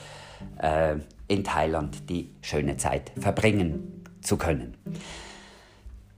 äh, 0.58 0.96
in 1.28 1.44
Thailand 1.44 2.10
die 2.10 2.36
schöne 2.42 2.78
Zeit 2.78 3.12
verbringen 3.18 4.04
zu 4.22 4.38
können. 4.38 4.78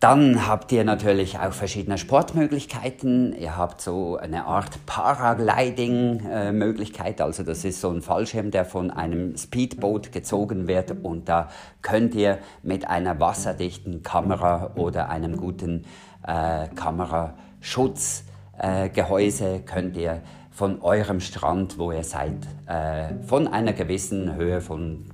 Dann 0.04 0.46
habt 0.48 0.72
ihr 0.74 0.84
natürlich 0.84 1.40
auch 1.40 1.54
verschiedene 1.54 1.98
Sportmöglichkeiten. 1.98 3.34
Ihr 3.40 3.56
habt 3.56 3.80
so 3.80 4.18
eine 4.18 4.44
Art 4.44 4.86
Paragliding-Möglichkeit. 4.86 7.22
Also 7.22 7.44
das 7.44 7.64
ist 7.64 7.80
so 7.80 7.90
ein 7.90 8.02
Fallschirm, 8.02 8.52
der 8.52 8.66
von 8.66 8.92
einem 8.92 9.38
Speedboot 9.38 10.12
gezogen 10.12 10.68
wird 10.68 10.92
und 11.04 11.30
da 11.30 11.48
könnt 11.82 12.16
ihr 12.16 12.40
mit 12.64 12.90
einer 12.90 13.22
wasserdichten 13.22 14.04
Kamera 14.04 14.72
oder 14.76 15.08
einem 15.08 15.38
guten 15.38 15.86
äh, 16.28 16.68
Kameraschutzgehäuse 16.76 19.48
äh, 19.48 19.60
könnt 19.60 19.96
ihr 19.96 20.22
von 20.52 20.82
eurem 20.82 21.22
Strand, 21.22 21.78
wo 21.78 21.94
ihr 21.94 22.04
seid, 22.04 22.46
äh, 22.68 23.14
von 23.26 23.48
einer 23.48 23.72
gewissen 23.72 24.36
Höhe 24.36 24.60
von 24.60 25.06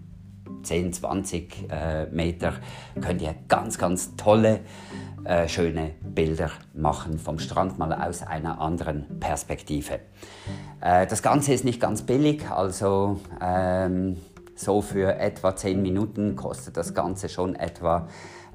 10, 0.63 0.93
20 0.93 1.71
äh, 1.71 2.05
Meter 2.07 2.53
könnt 3.01 3.21
ihr 3.21 3.35
ganz, 3.47 3.77
ganz 3.77 4.15
tolle, 4.15 4.61
äh, 5.23 5.47
schöne 5.47 5.91
Bilder 6.01 6.51
machen 6.73 7.19
vom 7.19 7.39
Strand 7.39 7.77
mal 7.77 7.93
aus 7.93 8.23
einer 8.23 8.59
anderen 8.59 9.19
Perspektive. 9.19 9.99
Äh, 10.81 11.07
das 11.07 11.21
Ganze 11.21 11.53
ist 11.53 11.65
nicht 11.65 11.79
ganz 11.79 12.03
billig, 12.03 12.49
also 12.49 13.19
ähm, 13.41 14.17
so 14.55 14.81
für 14.81 15.15
etwa 15.15 15.55
10 15.55 15.81
Minuten 15.81 16.35
kostet 16.35 16.77
das 16.77 16.93
Ganze 16.93 17.29
schon 17.29 17.55
etwa 17.55 18.07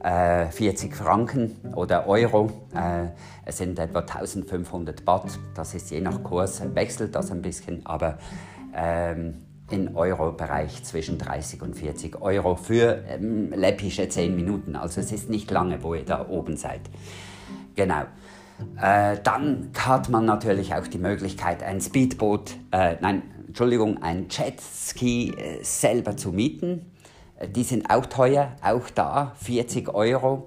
40 0.05 0.91
äh, 0.91 0.95
Franken 0.95 1.57
oder 1.75 2.07
Euro. 2.07 2.51
Äh, 2.75 3.09
es 3.47 3.57
sind 3.57 3.79
etwa 3.79 4.01
1500 4.01 5.03
Baht. 5.03 5.39
Das 5.55 5.75
ist 5.75 5.91
je 5.91 6.03
nach 6.03 6.23
Kurs, 6.23 6.63
wechselt 6.75 7.15
das 7.15 7.31
ein 7.31 7.41
bisschen, 7.41 7.87
aber 7.87 8.19
ähm, 8.75 9.44
in 9.71 9.97
Euro-Bereich 9.97 10.85
zwischen 10.85 11.19
30 11.19 11.63
und 11.63 11.75
40 11.75 12.21
Euro 12.21 12.57
für 12.57 13.03
ähm, 13.09 13.51
läppische 13.51 14.09
10 14.09 14.35
Minuten. 14.35 14.77
Also 14.77 15.01
es 15.01 15.11
ist 15.11 15.31
nicht 15.31 15.51
lange, 15.51 15.83
wo 15.83 15.95
ihr 15.95 16.05
da 16.05 16.29
oben 16.29 16.57
seid. 16.57 16.83
Genau. 17.75 18.03
Äh, 18.81 19.19
dann 19.23 19.71
hat 19.79 20.09
man 20.09 20.25
natürlich 20.27 20.75
auch 20.75 20.87
die 20.87 20.99
Möglichkeit, 20.99 21.63
ein 21.63 21.81
Speedboot, 21.81 22.53
äh, 22.73 22.97
nein, 23.01 23.23
Entschuldigung, 23.49 24.03
ein 24.03 24.27
Jetski 24.31 25.31
äh, 25.31 25.63
selber 25.63 26.17
zu 26.17 26.31
mieten. 26.31 26.93
Äh, 27.39 27.49
die 27.49 27.65
sind 27.65 27.91
auch 27.91 28.07
teuer, 28.07 28.53
auch 28.63 28.91
da 28.91 29.33
40 29.37 29.95
Euro 29.95 30.47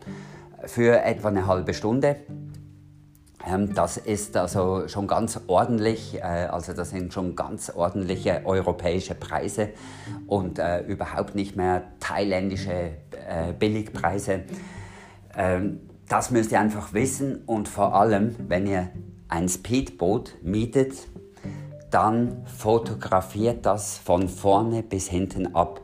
für 0.65 1.01
etwa 1.03 1.29
eine 1.29 1.47
halbe 1.47 1.73
Stunde. 1.73 2.17
Ähm, 3.47 3.73
das 3.73 3.97
ist 3.97 4.35
also 4.35 4.87
schon 4.87 5.07
ganz 5.07 5.39
ordentlich, 5.47 6.15
äh, 6.15 6.21
also 6.21 6.73
das 6.73 6.89
sind 6.89 7.13
schon 7.13 7.35
ganz 7.35 7.71
ordentliche 7.73 8.41
europäische 8.45 9.15
Preise 9.15 9.69
und 10.27 10.59
äh, 10.59 10.81
überhaupt 10.81 11.35
nicht 11.35 11.55
mehr 11.55 11.83
thailändische 11.99 12.71
äh, 12.71 13.53
Billigpreise. 13.57 14.41
Ähm, 15.35 15.79
das 16.07 16.31
müsst 16.31 16.51
ihr 16.51 16.59
einfach 16.59 16.93
wissen 16.93 17.43
und 17.45 17.67
vor 17.67 17.93
allem, 17.95 18.35
wenn 18.47 18.65
ihr 18.65 18.89
ein 19.27 19.49
Speedboot 19.49 20.35
mietet, 20.41 20.93
dann 21.91 22.45
fotografiert 22.45 23.65
das 23.65 23.97
von 23.97 24.29
vorne 24.29 24.83
bis 24.83 25.09
hinten 25.09 25.53
ab. 25.53 25.81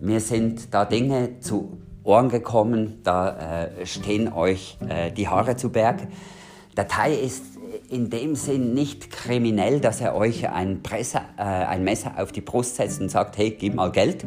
Mir 0.00 0.20
sind 0.20 0.74
da 0.74 0.84
Dinge 0.84 1.38
zu 1.40 1.78
Ohren 2.02 2.30
gekommen, 2.30 3.00
da 3.04 3.68
stehen 3.84 4.32
euch 4.32 4.78
die 5.16 5.28
Haare 5.28 5.56
zu 5.56 5.70
Berg. 5.70 6.08
Der 6.80 6.88
Thai 6.88 7.12
ist 7.12 7.44
in 7.90 8.08
dem 8.08 8.34
Sinn 8.34 8.72
nicht 8.72 9.10
kriminell, 9.10 9.80
dass 9.80 10.00
er 10.00 10.14
euch 10.14 10.48
ein, 10.48 10.82
Presse, 10.82 11.20
äh, 11.36 11.42
ein 11.42 11.84
Messer 11.84 12.12
auf 12.16 12.32
die 12.32 12.40
Brust 12.40 12.76
setzt 12.76 13.02
und 13.02 13.10
sagt, 13.10 13.36
hey, 13.36 13.50
gib 13.50 13.74
mal 13.74 13.92
Geld 13.92 14.24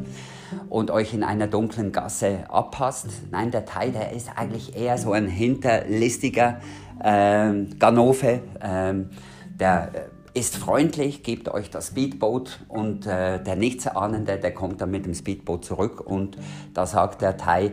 und 0.70 0.92
euch 0.92 1.16
in 1.16 1.24
einer 1.24 1.48
dunklen 1.48 1.92
Gasse 1.92 2.44
abpasst. 2.50 3.08
Nein, 3.32 3.50
der 3.50 3.66
Thai, 3.66 3.90
der 3.90 4.12
ist 4.12 4.30
eigentlich 4.36 4.78
eher 4.78 5.00
so 5.00 5.14
ein 5.14 5.28
hinterlistiger 5.28 6.62
äh, 7.04 7.54
Ganove. 7.80 8.42
Äh, 8.60 8.94
der 9.60 9.90
ist 10.36 10.56
freundlich, 10.56 11.24
gibt 11.24 11.50
euch 11.50 11.72
das 11.72 11.88
Speedboot 11.88 12.60
und 12.68 13.08
äh, 13.08 13.42
der 13.44 13.56
Nichtsahnende, 13.56 14.38
der 14.38 14.54
kommt 14.54 14.80
dann 14.80 14.92
mit 14.92 15.08
dem 15.08 15.16
Speedboot 15.16 15.66
zurück 15.66 16.02
und 16.02 16.38
da 16.76 16.86
sagt 16.86 17.24
der 17.24 17.36
Thai, 17.36 17.72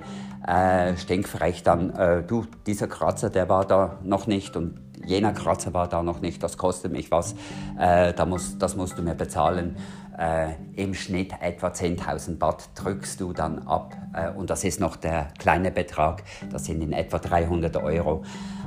äh, 0.50 0.96
stinkfrech 0.96 1.62
dann, 1.62 1.90
äh, 1.90 2.22
du, 2.22 2.44
dieser 2.66 2.88
Kratzer, 2.88 3.30
der 3.30 3.48
war 3.48 3.64
da 3.64 3.98
noch 4.02 4.26
nicht 4.26 4.56
und 4.56 4.80
jener 5.04 5.32
Kratzer 5.32 5.72
war 5.72 5.88
da 5.88 6.02
noch 6.02 6.20
nicht, 6.20 6.42
das 6.42 6.58
kostet 6.58 6.92
mich 6.92 7.10
was, 7.10 7.34
äh, 7.78 8.12
da 8.12 8.26
muss, 8.26 8.58
das 8.58 8.76
musst 8.76 8.98
du 8.98 9.02
mir 9.02 9.14
bezahlen. 9.14 9.76
Äh, 10.18 10.54
Im 10.74 10.92
Schnitt 10.94 11.32
etwa 11.40 11.68
10.000 11.68 12.36
Baht 12.36 12.70
drückst 12.74 13.20
du 13.20 13.32
dann 13.32 13.60
ab 13.60 13.96
äh, 14.12 14.30
und 14.30 14.50
das 14.50 14.64
ist 14.64 14.80
noch 14.80 14.96
der 14.96 15.28
kleine 15.38 15.70
Betrag, 15.70 16.24
das 16.50 16.64
sind 16.64 16.82
in 16.82 16.92
etwa 16.92 17.18
300 17.18 17.76
Euro. 17.76 18.24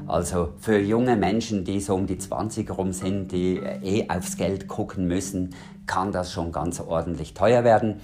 Also 0.08 0.54
für 0.60 0.80
junge 0.80 1.18
Menschen, 1.18 1.66
die 1.66 1.80
so 1.82 1.96
um 1.96 2.08
die 2.08 2.18
20 2.18 2.72
rum 2.72 2.94
sind, 2.94 3.32
die 3.32 3.58
eh 3.58 4.10
aufs 4.10 4.38
Geld 4.38 4.68
gucken 4.68 5.08
müssen, 5.08 5.54
kann 5.86 6.12
das 6.12 6.32
schon 6.32 6.52
ganz 6.52 6.80
ordentlich 6.80 7.34
teuer 7.34 7.64
werden. 7.64 8.00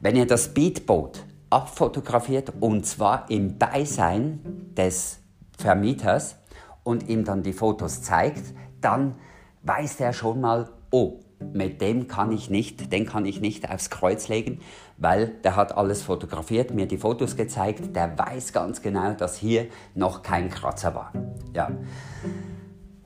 Wenn 0.00 0.16
ihr 0.16 0.26
das 0.26 0.46
Speedboot 0.46 1.24
abfotografiert 1.50 2.52
und 2.60 2.86
zwar 2.86 3.30
im 3.30 3.58
Beisein 3.58 4.40
des 4.76 5.20
Vermieters 5.56 6.36
und 6.84 7.08
ihm 7.08 7.24
dann 7.24 7.42
die 7.42 7.52
Fotos 7.52 8.02
zeigt, 8.02 8.54
dann 8.80 9.16
weiß 9.62 9.96
der 9.96 10.12
schon 10.12 10.40
mal, 10.40 10.68
oh, 10.90 11.20
mit 11.52 11.80
dem 11.80 12.08
kann 12.08 12.32
ich 12.32 12.50
nicht, 12.50 12.92
den 12.92 13.06
kann 13.06 13.24
ich 13.24 13.40
nicht 13.40 13.70
aufs 13.70 13.90
Kreuz 13.90 14.28
legen, 14.28 14.60
weil 14.96 15.28
der 15.44 15.56
hat 15.56 15.76
alles 15.76 16.02
fotografiert, 16.02 16.74
mir 16.74 16.86
die 16.86 16.98
Fotos 16.98 17.36
gezeigt, 17.36 17.94
der 17.94 18.18
weiß 18.18 18.52
ganz 18.52 18.82
genau, 18.82 19.12
dass 19.12 19.36
hier 19.36 19.66
noch 19.94 20.22
kein 20.22 20.50
Kratzer 20.50 20.94
war. 20.94 21.12
Ja. 21.54 21.70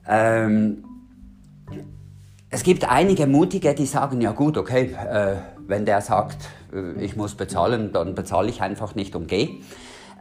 Ähm, 0.06 0.84
es 2.48 2.62
gibt 2.62 2.90
einige 2.90 3.26
Mutige, 3.26 3.74
die 3.74 3.86
sagen, 3.86 4.20
ja 4.20 4.32
gut, 4.32 4.56
okay, 4.56 4.92
äh, 4.92 5.36
wenn 5.66 5.84
der 5.84 6.00
sagt, 6.00 6.38
ich 6.98 7.16
muss 7.16 7.34
bezahlen, 7.34 7.92
dann 7.92 8.14
bezahle 8.14 8.48
ich 8.48 8.62
einfach 8.62 8.94
nicht 8.94 9.14
und 9.16 9.28
gehe. 9.28 9.60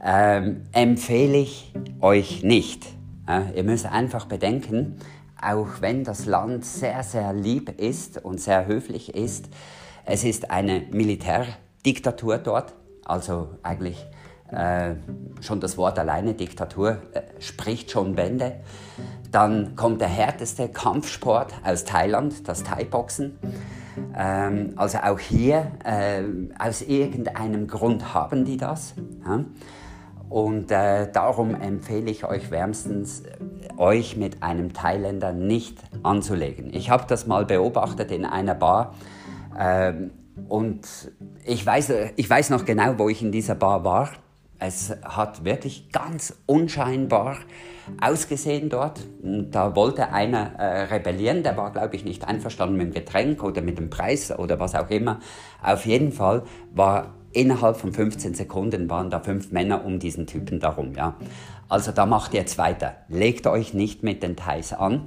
Ähm, 0.03 0.63
empfehle 0.71 1.37
ich 1.37 1.73
euch 1.99 2.43
nicht. 2.43 2.85
Äh, 3.27 3.55
ihr 3.55 3.63
müsst 3.63 3.85
einfach 3.85 4.25
bedenken, 4.25 4.97
auch 5.41 5.81
wenn 5.81 6.03
das 6.03 6.25
Land 6.25 6.65
sehr, 6.65 7.03
sehr 7.03 7.33
lieb 7.33 7.79
ist 7.79 8.23
und 8.23 8.39
sehr 8.39 8.65
höflich 8.67 9.15
ist, 9.15 9.49
es 10.05 10.23
ist 10.23 10.51
eine 10.51 10.83
Militärdiktatur 10.91 12.37
dort, 12.39 12.73
also 13.05 13.49
eigentlich 13.63 14.05
äh, 14.51 14.95
schon 15.41 15.59
das 15.59 15.77
Wort 15.77 15.97
alleine, 15.97 16.33
Diktatur, 16.33 16.97
äh, 17.13 17.21
spricht 17.39 17.91
schon 17.91 18.15
Bände. 18.15 18.55
Dann 19.31 19.75
kommt 19.75 20.01
der 20.01 20.09
härteste 20.09 20.67
Kampfsport 20.67 21.53
aus 21.63 21.85
Thailand, 21.85 22.47
das 22.47 22.63
Thai-Boxen. 22.63 23.37
Ähm, 24.15 24.73
also 24.75 24.99
auch 24.99 25.19
hier, 25.19 25.71
äh, 25.83 26.23
aus 26.57 26.81
irgendeinem 26.81 27.67
Grund 27.67 28.13
haben 28.13 28.45
die 28.45 28.57
das. 28.57 28.95
Ja? 29.25 29.45
Und 30.29 30.71
äh, 30.71 31.11
darum 31.11 31.55
empfehle 31.55 32.09
ich 32.09 32.23
euch 32.23 32.51
wärmstens, 32.51 33.23
euch 33.77 34.15
mit 34.15 34.41
einem 34.43 34.71
Thailänder 34.71 35.33
nicht 35.33 35.77
anzulegen. 36.03 36.73
Ich 36.73 36.89
habe 36.89 37.03
das 37.07 37.27
mal 37.27 37.45
beobachtet 37.45 38.11
in 38.11 38.23
einer 38.23 38.55
Bar. 38.55 38.95
Ähm, 39.59 40.11
und 40.47 40.87
ich 41.45 41.65
weiß, 41.65 41.93
ich 42.15 42.29
weiß 42.29 42.49
noch 42.49 42.63
genau, 42.63 42.97
wo 42.97 43.09
ich 43.09 43.21
in 43.21 43.31
dieser 43.31 43.55
Bar 43.55 43.83
war. 43.83 44.09
Es 44.57 44.95
hat 45.03 45.43
wirklich 45.43 45.91
ganz 45.91 46.33
unscheinbar 46.45 47.37
ausgesehen 47.99 48.69
dort. 48.69 49.01
Da 49.21 49.75
wollte 49.75 50.11
einer 50.11 50.53
äh, 50.59 50.83
rebellieren, 50.93 51.43
der 51.43 51.57
war, 51.57 51.71
glaube 51.71 51.95
ich, 51.95 52.05
nicht 52.05 52.27
einverstanden 52.27 52.77
mit 52.77 52.87
dem 52.87 52.93
Getränk 52.93 53.43
oder 53.43 53.61
mit 53.61 53.77
dem 53.77 53.89
Preis 53.89 54.31
oder 54.37 54.59
was 54.59 54.75
auch 54.75 54.89
immer. 54.89 55.19
Auf 55.61 55.85
jeden 55.85 56.11
Fall 56.11 56.43
war 56.73 57.15
innerhalb 57.33 57.77
von 57.77 57.93
15 57.93 58.33
Sekunden 58.33 58.89
waren 58.89 59.09
da 59.09 59.19
fünf 59.19 59.51
Männer 59.51 59.85
um 59.85 59.99
diesen 59.99 60.27
Typen 60.27 60.59
darum. 60.59 60.93
Ja. 60.95 61.15
Also 61.69 61.91
da 61.91 62.05
macht 62.05 62.33
ihr 62.33 62.41
jetzt 62.41 62.57
weiter. 62.57 62.95
Legt 63.07 63.47
euch 63.47 63.73
nicht 63.73 64.03
mit 64.03 64.23
den 64.23 64.35
Thais 64.35 64.73
an. 64.73 65.03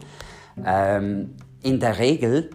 Ähm, 0.64 1.34
in 1.62 1.80
der 1.80 1.98
Regel 1.98 2.50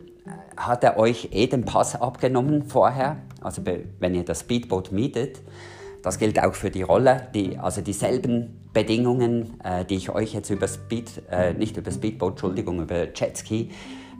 hat 0.57 0.83
er 0.83 0.97
euch 0.97 1.29
eh 1.31 1.47
den 1.47 1.65
Pass 1.65 1.95
abgenommen 1.95 2.63
vorher, 2.63 3.17
also 3.41 3.61
wenn 3.65 4.15
ihr 4.15 4.25
das 4.25 4.41
Speedboot 4.41 4.91
mietet. 4.91 5.41
Das 6.03 6.17
gilt 6.17 6.41
auch 6.41 6.53
für 6.53 6.69
die 6.69 6.81
Rolle, 6.81 7.27
die, 7.33 7.57
also 7.57 7.81
dieselben 7.81 8.58
Bedingungen, 8.73 9.59
äh, 9.63 9.83
die 9.85 9.95
ich 9.95 10.09
euch 10.09 10.33
jetzt 10.33 10.49
über 10.49 10.67
Speed, 10.67 11.23
äh, 11.31 11.53
nicht 11.53 11.77
über 11.77 11.91
Speedboat, 11.91 12.33
Entschuldigung, 12.33 12.81
über 12.81 13.07
Jetski 13.13 13.71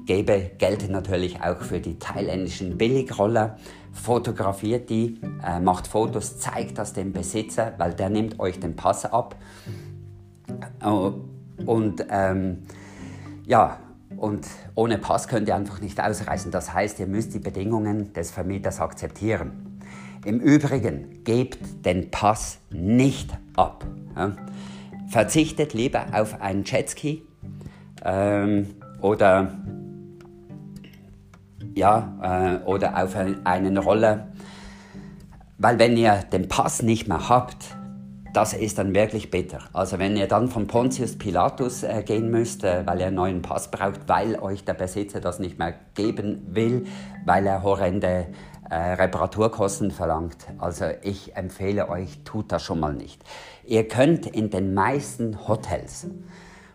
gebe, 0.05 0.51
gelten 0.57 0.91
natürlich 0.91 1.41
auch 1.41 1.61
für 1.61 1.79
die 1.79 1.99
thailändischen 1.99 2.77
Billigroller. 2.77 3.57
Fotografiert 3.93 4.89
die, 4.89 5.19
äh, 5.45 5.59
macht 5.59 5.87
Fotos, 5.87 6.39
zeigt 6.39 6.77
das 6.77 6.93
dem 6.93 7.13
Besitzer, 7.13 7.73
weil 7.77 7.93
der 7.93 8.09
nimmt 8.09 8.39
euch 8.39 8.59
den 8.59 8.75
Pass 8.75 9.05
ab. 9.05 9.35
Oh, 10.83 11.13
und 11.65 12.05
ähm, 12.09 12.63
ja, 13.45 13.77
Und 14.17 14.47
ohne 14.75 14.97
Pass 14.97 15.27
könnt 15.27 15.47
ihr 15.47 15.55
einfach 15.55 15.81
nicht 15.81 16.01
ausreisen. 16.01 16.51
Das 16.51 16.73
heißt, 16.73 16.99
ihr 16.99 17.07
müsst 17.07 17.33
die 17.33 17.39
Bedingungen 17.39 18.11
des 18.13 18.31
Vermieters 18.31 18.79
akzeptieren. 18.79 19.68
Im 20.25 20.41
Übrigen, 20.41 21.23
gebt 21.23 21.85
den 21.85 22.11
Pass 22.11 22.59
nicht 22.71 23.29
ab. 23.55 23.85
Ja? 24.17 24.33
Verzichtet 25.07 25.73
lieber 25.73 26.07
auf 26.11 26.41
einen 26.41 26.65
Jetski 26.65 27.23
ähm, 28.03 28.67
oder, 29.01 29.53
ja, 31.73 32.59
äh, 32.61 32.65
oder 32.65 33.01
auf 33.01 33.15
einen 33.15 33.77
Roller. 33.77 34.27
Weil 35.57 35.79
wenn 35.79 35.95
ihr 35.95 36.23
den 36.31 36.47
Pass 36.49 36.81
nicht 36.83 37.07
mehr 37.07 37.29
habt, 37.29 37.77
das 38.33 38.53
ist 38.53 38.77
dann 38.77 38.93
wirklich 38.93 39.31
bitter. 39.31 39.59
Also 39.73 39.99
wenn 39.99 40.15
ihr 40.15 40.27
dann 40.27 40.49
von 40.49 40.67
Pontius 40.67 41.17
Pilatus 41.17 41.83
äh, 41.83 42.03
gehen 42.03 42.29
müsst, 42.29 42.63
äh, 42.63 42.85
weil 42.85 42.99
ihr 42.99 43.07
einen 43.07 43.15
neuen 43.15 43.41
Pass 43.41 43.71
braucht, 43.71 44.01
weil 44.07 44.35
euch 44.35 44.63
der 44.65 44.75
Besitzer 44.75 45.19
das 45.19 45.39
nicht 45.39 45.57
mehr 45.57 45.73
geben 45.95 46.45
will, 46.51 46.85
weil 47.25 47.47
er 47.47 47.63
horrende 47.63 48.27
äh, 48.69 48.75
Reparaturkosten 48.75 49.91
verlangt. 49.91 50.47
Also 50.57 50.85
ich 51.01 51.35
empfehle 51.35 51.89
euch, 51.89 52.23
tut 52.23 52.51
das 52.51 52.63
schon 52.63 52.79
mal 52.79 52.93
nicht. 52.93 53.21
Ihr 53.65 53.87
könnt 53.87 54.25
in 54.25 54.49
den 54.49 54.73
meisten 54.73 55.47
Hotels, 55.47 56.07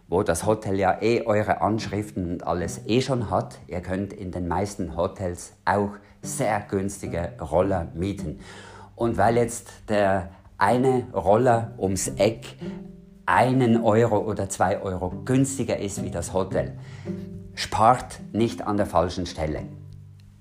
wo 0.08 0.22
das 0.22 0.46
Hotel 0.46 0.78
ja 0.78 1.00
eh 1.00 1.22
eure 1.26 1.60
Anschriften 1.60 2.30
und 2.30 2.46
alles 2.46 2.82
eh 2.86 3.00
schon 3.00 3.30
hat, 3.30 3.58
ihr 3.68 3.80
könnt 3.80 4.12
in 4.12 4.30
den 4.30 4.48
meisten 4.48 4.96
Hotels 4.96 5.54
auch 5.64 5.90
sehr 6.22 6.60
günstige 6.60 7.32
Roller 7.40 7.88
mieten. 7.94 8.40
Und 8.96 9.16
weil 9.16 9.36
jetzt 9.36 9.70
der 9.88 10.30
eine 10.58 11.06
Roller 11.12 11.72
ums 11.78 12.08
Eck 12.08 12.56
einen 13.26 13.82
Euro 13.82 14.18
oder 14.18 14.48
zwei 14.48 14.80
Euro 14.80 15.10
günstiger 15.24 15.78
ist 15.78 16.02
wie 16.02 16.10
das 16.10 16.32
Hotel. 16.32 16.76
Spart 17.54 18.20
nicht 18.32 18.66
an 18.66 18.76
der 18.76 18.86
falschen 18.86 19.26
Stelle. 19.26 19.62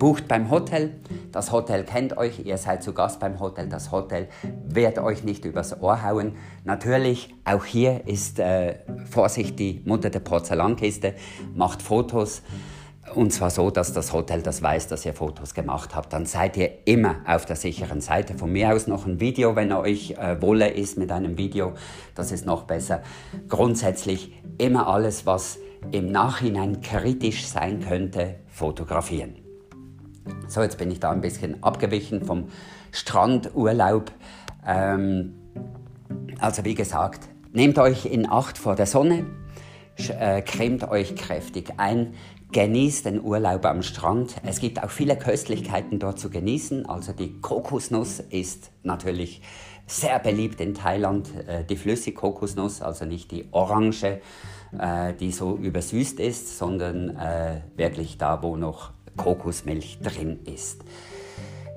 Bucht 0.04 0.28
beim 0.28 0.52
Hotel, 0.52 0.96
das 1.32 1.54
Hotel 1.54 1.86
kennt 1.86 2.18
euch, 2.18 2.46
ihr 2.46 2.58
seid 2.58 2.84
zu 2.84 2.92
Gast 2.92 3.22
beim 3.22 3.40
Hotel, 3.40 3.70
das 3.70 3.90
Hotel 3.94 4.28
wird 4.68 5.00
euch 5.00 5.24
nicht 5.24 5.46
übers 5.46 5.82
Ohr 5.82 6.04
hauen. 6.04 6.34
Natürlich, 6.66 7.34
auch 7.46 7.64
hier 7.64 8.06
ist 8.06 8.38
äh, 8.38 8.80
Vorsicht 9.10 9.58
die 9.60 9.82
Mutter 9.86 10.10
der 10.10 10.20
Porzellankiste, 10.20 11.14
macht 11.56 11.82
Fotos. 11.82 12.42
Und 13.16 13.32
zwar 13.32 13.50
so, 13.50 13.70
dass 13.70 13.94
das 13.94 14.12
Hotel 14.12 14.42
das 14.42 14.62
weiß, 14.62 14.90
dass 14.90 15.06
ihr 15.06 15.14
Fotos 15.14 15.54
gemacht 15.54 15.96
habt. 15.96 16.12
Dann 16.12 16.26
seid 16.26 16.58
ihr 16.58 16.86
immer 16.86 17.22
auf 17.26 17.46
der 17.46 17.56
sicheren 17.56 18.02
Seite. 18.02 18.34
Von 18.34 18.52
mir 18.52 18.74
aus 18.74 18.88
noch 18.88 19.06
ein 19.06 19.22
Video, 19.22 19.56
wenn 19.56 19.72
euch 19.72 20.18
äh, 20.18 20.42
wohler 20.42 20.76
ist 20.76 20.98
mit 20.98 21.14
einem 21.14 21.38
Video. 21.38 21.76
Das 22.14 22.34
ist 22.34 22.46
noch 22.46 22.64
besser. 22.64 23.04
Grundsätzlich 23.48 24.34
immer 24.58 24.88
alles, 24.88 25.26
was 25.26 25.60
im 25.94 26.12
Nachhinein 26.12 26.82
kritisch 26.82 27.48
sein 27.48 27.80
könnte, 27.80 28.36
fotografieren. 28.50 29.43
So, 30.48 30.62
jetzt 30.62 30.78
bin 30.78 30.92
ich 30.92 31.00
da 31.00 31.12
ein 31.12 31.22
bisschen 31.22 31.64
abgewichen 31.64 32.26
vom 32.26 32.50
Strandurlaub. 32.92 34.12
Ähm, 34.66 35.34
also 36.40 36.64
wie 36.66 36.76
gesagt, 36.76 37.28
nehmt 37.52 37.78
euch 37.80 38.06
in 38.06 38.30
Acht 38.30 38.58
vor 38.58 38.76
der 38.76 38.86
Sonne, 38.86 39.26
äh, 39.98 40.42
cremt 40.42 40.88
euch 40.90 41.16
kräftig 41.16 41.74
ein, 41.78 42.14
Genießt 42.54 43.08
den 43.08 43.20
Urlaub 43.24 43.66
am 43.66 43.82
Strand. 43.82 44.36
Es 44.46 44.60
gibt 44.60 44.84
auch 44.84 44.92
viele 44.92 45.18
Köstlichkeiten 45.18 45.98
dort 45.98 46.20
zu 46.20 46.30
genießen. 46.30 46.86
Also 46.86 47.12
die 47.12 47.42
Kokosnuss 47.42 48.20
ist 48.20 48.70
natürlich 48.84 49.42
sehr 49.88 50.20
beliebt 50.20 50.62
in 50.62 50.76
Thailand. 50.76 51.32
Äh, 51.48 51.64
die 51.64 51.76
flüssige 51.76 52.16
Kokosnuss, 52.16 52.84
also 52.84 53.06
nicht 53.06 53.32
die 53.32 53.48
orange, 53.50 54.22
äh, 54.78 55.14
die 55.20 55.32
so 55.32 55.58
übersüßt 55.58 56.20
ist, 56.20 56.60
sondern 56.60 57.18
äh, 57.18 57.62
wirklich 57.76 58.20
da, 58.20 58.44
wo 58.44 58.56
noch 58.56 58.92
Kokosmilch 59.18 60.00
drin 60.02 60.40
ist. 60.46 60.84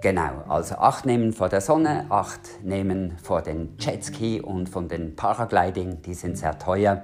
Genau, 0.03 0.45
also 0.49 0.77
acht 0.77 1.07
nehmen 1.07 1.33
vor 1.33 1.49
der 1.49 1.61
Sonne, 1.61 2.07
acht 2.11 2.63
nehmen 2.63 3.17
vor 3.23 3.43
den 3.43 3.77
Jetski 3.79 4.41
und 4.41 4.69
von 4.69 4.89
den 4.89 5.17
Paragliding, 5.17 6.03
die 6.03 6.15
sind 6.15 6.39
sehr 6.39 6.59
teuer. 6.59 7.03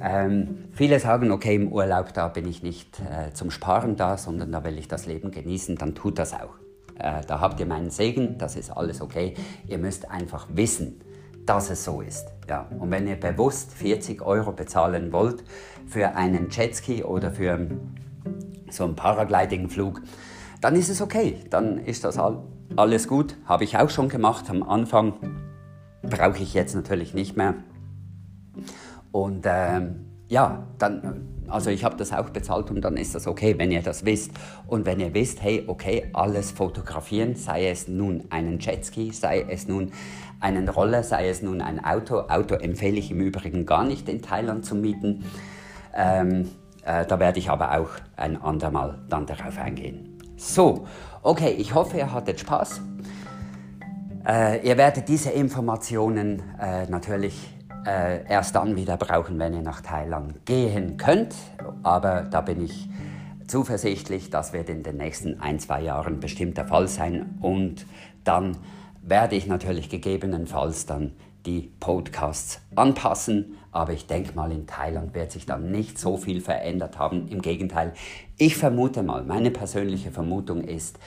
Ähm, 0.00 0.64
viele 0.72 0.98
sagen, 1.00 1.30
okay, 1.30 1.56
im 1.56 1.70
Urlaub, 1.70 2.14
da 2.14 2.28
bin 2.28 2.48
ich 2.48 2.62
nicht 2.62 3.00
äh, 3.00 3.32
zum 3.34 3.50
Sparen 3.50 3.96
da, 3.96 4.16
sondern 4.16 4.52
da 4.52 4.64
will 4.64 4.78
ich 4.78 4.88
das 4.88 5.06
Leben 5.06 5.30
genießen, 5.30 5.76
dann 5.76 5.94
tut 5.94 6.18
das 6.18 6.32
auch. 6.32 6.54
Äh, 6.98 7.22
da 7.26 7.40
habt 7.40 7.60
ihr 7.60 7.66
meinen 7.66 7.90
Segen, 7.90 8.38
das 8.38 8.56
ist 8.56 8.70
alles 8.70 9.00
okay. 9.00 9.34
Ihr 9.66 9.78
müsst 9.78 10.10
einfach 10.10 10.46
wissen, 10.52 11.00
dass 11.44 11.70
es 11.70 11.84
so 11.84 12.00
ist. 12.00 12.28
Ja. 12.48 12.66
Und 12.78 12.90
wenn 12.90 13.06
ihr 13.06 13.16
bewusst 13.16 13.72
40 13.74 14.22
Euro 14.22 14.52
bezahlen 14.52 15.12
wollt 15.12 15.44
für 15.86 16.14
einen 16.14 16.48
Jetski 16.50 17.02
oder 17.02 17.30
für 17.30 17.58
so 18.70 18.84
einen 18.84 18.96
Paragliding-Flug, 18.96 20.02
dann 20.60 20.76
ist 20.76 20.88
es 20.88 21.02
okay. 21.02 21.36
Dann 21.50 21.78
ist 21.78 22.04
das 22.04 22.18
all, 22.18 22.42
alles 22.76 23.08
gut. 23.08 23.36
Habe 23.46 23.64
ich 23.64 23.76
auch 23.76 23.90
schon 23.90 24.08
gemacht 24.08 24.48
am 24.48 24.62
Anfang. 24.62 25.14
Brauche 26.02 26.42
ich 26.42 26.54
jetzt 26.54 26.74
natürlich 26.74 27.14
nicht 27.14 27.36
mehr. 27.36 27.54
Und 29.10 29.44
ähm, 29.46 30.06
ja, 30.28 30.66
dann, 30.78 31.28
also 31.48 31.70
ich 31.70 31.84
habe 31.84 31.96
das 31.96 32.12
auch 32.12 32.30
bezahlt 32.30 32.70
und 32.70 32.80
dann 32.80 32.96
ist 32.96 33.14
das 33.14 33.26
okay, 33.26 33.54
wenn 33.58 33.70
ihr 33.70 33.82
das 33.82 34.04
wisst. 34.04 34.32
Und 34.66 34.86
wenn 34.86 35.00
ihr 35.00 35.12
wisst, 35.14 35.42
hey, 35.42 35.64
okay, 35.66 36.10
alles 36.12 36.50
fotografieren, 36.50 37.34
sei 37.36 37.68
es 37.68 37.88
nun 37.88 38.24
einen 38.30 38.58
Jetski, 38.58 39.12
sei 39.12 39.44
es 39.48 39.68
nun 39.68 39.92
einen 40.40 40.68
Roller, 40.68 41.02
sei 41.02 41.28
es 41.28 41.42
nun 41.42 41.60
ein 41.60 41.84
Auto. 41.84 42.20
Auto 42.28 42.54
empfehle 42.54 42.98
ich 42.98 43.10
im 43.10 43.20
Übrigen 43.20 43.66
gar 43.66 43.84
nicht 43.84 44.08
in 44.08 44.22
Thailand 44.22 44.64
zu 44.64 44.74
mieten. 44.74 45.24
Ähm, 45.94 46.48
äh, 46.84 47.06
da 47.06 47.18
werde 47.18 47.38
ich 47.38 47.50
aber 47.50 47.78
auch 47.78 47.90
ein 48.16 48.40
andermal 48.40 48.98
dann 49.08 49.26
darauf 49.26 49.58
eingehen. 49.58 50.18
So, 50.36 50.86
okay, 51.22 51.50
ich 51.50 51.74
hoffe, 51.74 51.98
ihr 51.98 52.12
hattet 52.12 52.40
Spaß. 52.40 52.80
Äh, 54.26 54.66
ihr 54.66 54.76
werdet 54.76 55.08
diese 55.08 55.30
Informationen 55.30 56.42
äh, 56.60 56.86
natürlich 56.86 57.48
äh, 57.86 58.24
erst 58.28 58.54
dann 58.54 58.76
wieder 58.76 58.96
brauchen, 58.96 59.38
wenn 59.38 59.54
ihr 59.54 59.62
nach 59.62 59.80
Thailand 59.80 60.44
gehen 60.46 60.96
könnt. 60.96 61.34
Aber 61.82 62.22
da 62.22 62.40
bin 62.40 62.64
ich 62.64 62.88
zuversichtlich, 63.46 64.30
das 64.30 64.52
wird 64.52 64.68
in 64.68 64.82
den 64.82 64.96
nächsten 64.96 65.40
ein, 65.40 65.58
zwei 65.58 65.82
Jahren 65.82 66.20
bestimmt 66.20 66.56
der 66.56 66.66
Fall 66.66 66.88
sein. 66.88 67.38
Und 67.40 67.86
dann 68.24 68.56
werde 69.02 69.36
ich 69.36 69.46
natürlich 69.46 69.88
gegebenenfalls 69.88 70.86
dann 70.86 71.12
die 71.46 71.72
Podcasts 71.80 72.60
anpassen. 72.74 73.58
Aber 73.70 73.92
ich 73.92 74.06
denke 74.06 74.34
mal, 74.34 74.52
in 74.52 74.66
Thailand 74.66 75.14
wird 75.14 75.32
sich 75.32 75.46
dann 75.46 75.70
nicht 75.70 75.98
so 75.98 76.16
viel 76.16 76.40
verändert 76.40 76.98
haben. 76.98 77.28
Im 77.28 77.40
Gegenteil, 77.40 77.94
ich 78.36 78.56
vermute 78.56 79.02
mal, 79.02 79.24
meine 79.24 79.50
persönliche 79.50 80.10
Vermutung 80.10 80.62
ist, 80.62 80.98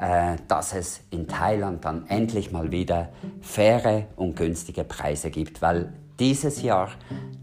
äh, 0.00 0.36
dass 0.48 0.74
es 0.74 1.00
in 1.10 1.28
Thailand 1.28 1.84
dann 1.84 2.06
endlich 2.08 2.50
mal 2.50 2.72
wieder 2.72 3.10
faire 3.40 4.06
und 4.16 4.36
günstige 4.36 4.84
Preise 4.84 5.30
gibt, 5.30 5.62
weil 5.62 5.92
dieses 6.18 6.62
Jahr, 6.62 6.90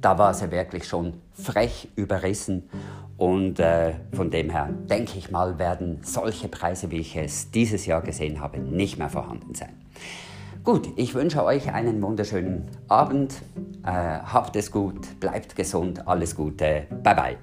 da 0.02 0.18
war 0.18 0.34
sie 0.34 0.52
wirklich 0.52 0.88
schon 0.88 1.14
frech 1.34 1.90
überrissen. 1.96 2.70
Und 3.18 3.60
äh, 3.60 3.96
von 4.14 4.32
dem 4.32 4.50
her 4.50 4.70
denke 4.90 5.18
ich 5.18 5.30
mal, 5.30 5.60
werden 5.60 6.00
solche 6.04 6.48
Preise, 6.48 6.90
wie 6.90 7.00
ich 7.00 7.18
es 7.18 7.52
dieses 7.52 7.86
Jahr 7.86 8.02
gesehen 8.02 8.40
habe, 8.40 8.60
nicht 8.60 8.98
mehr 8.98 9.10
vorhanden 9.10 9.54
sein. 9.54 9.76
Gut, 10.64 10.90
ich 10.98 11.16
wünsche 11.16 11.44
euch 11.44 11.74
einen 11.74 12.02
wunderschönen 12.02 12.66
Abend. 12.90 13.34
Äh, 13.86 13.92
habt 13.92 14.56
es 14.56 14.72
gut, 14.72 15.20
bleibt 15.20 15.56
gesund, 15.56 16.08
alles 16.08 16.36
Gute. 16.36 16.86
Bye 17.02 17.16
bye. 17.16 17.38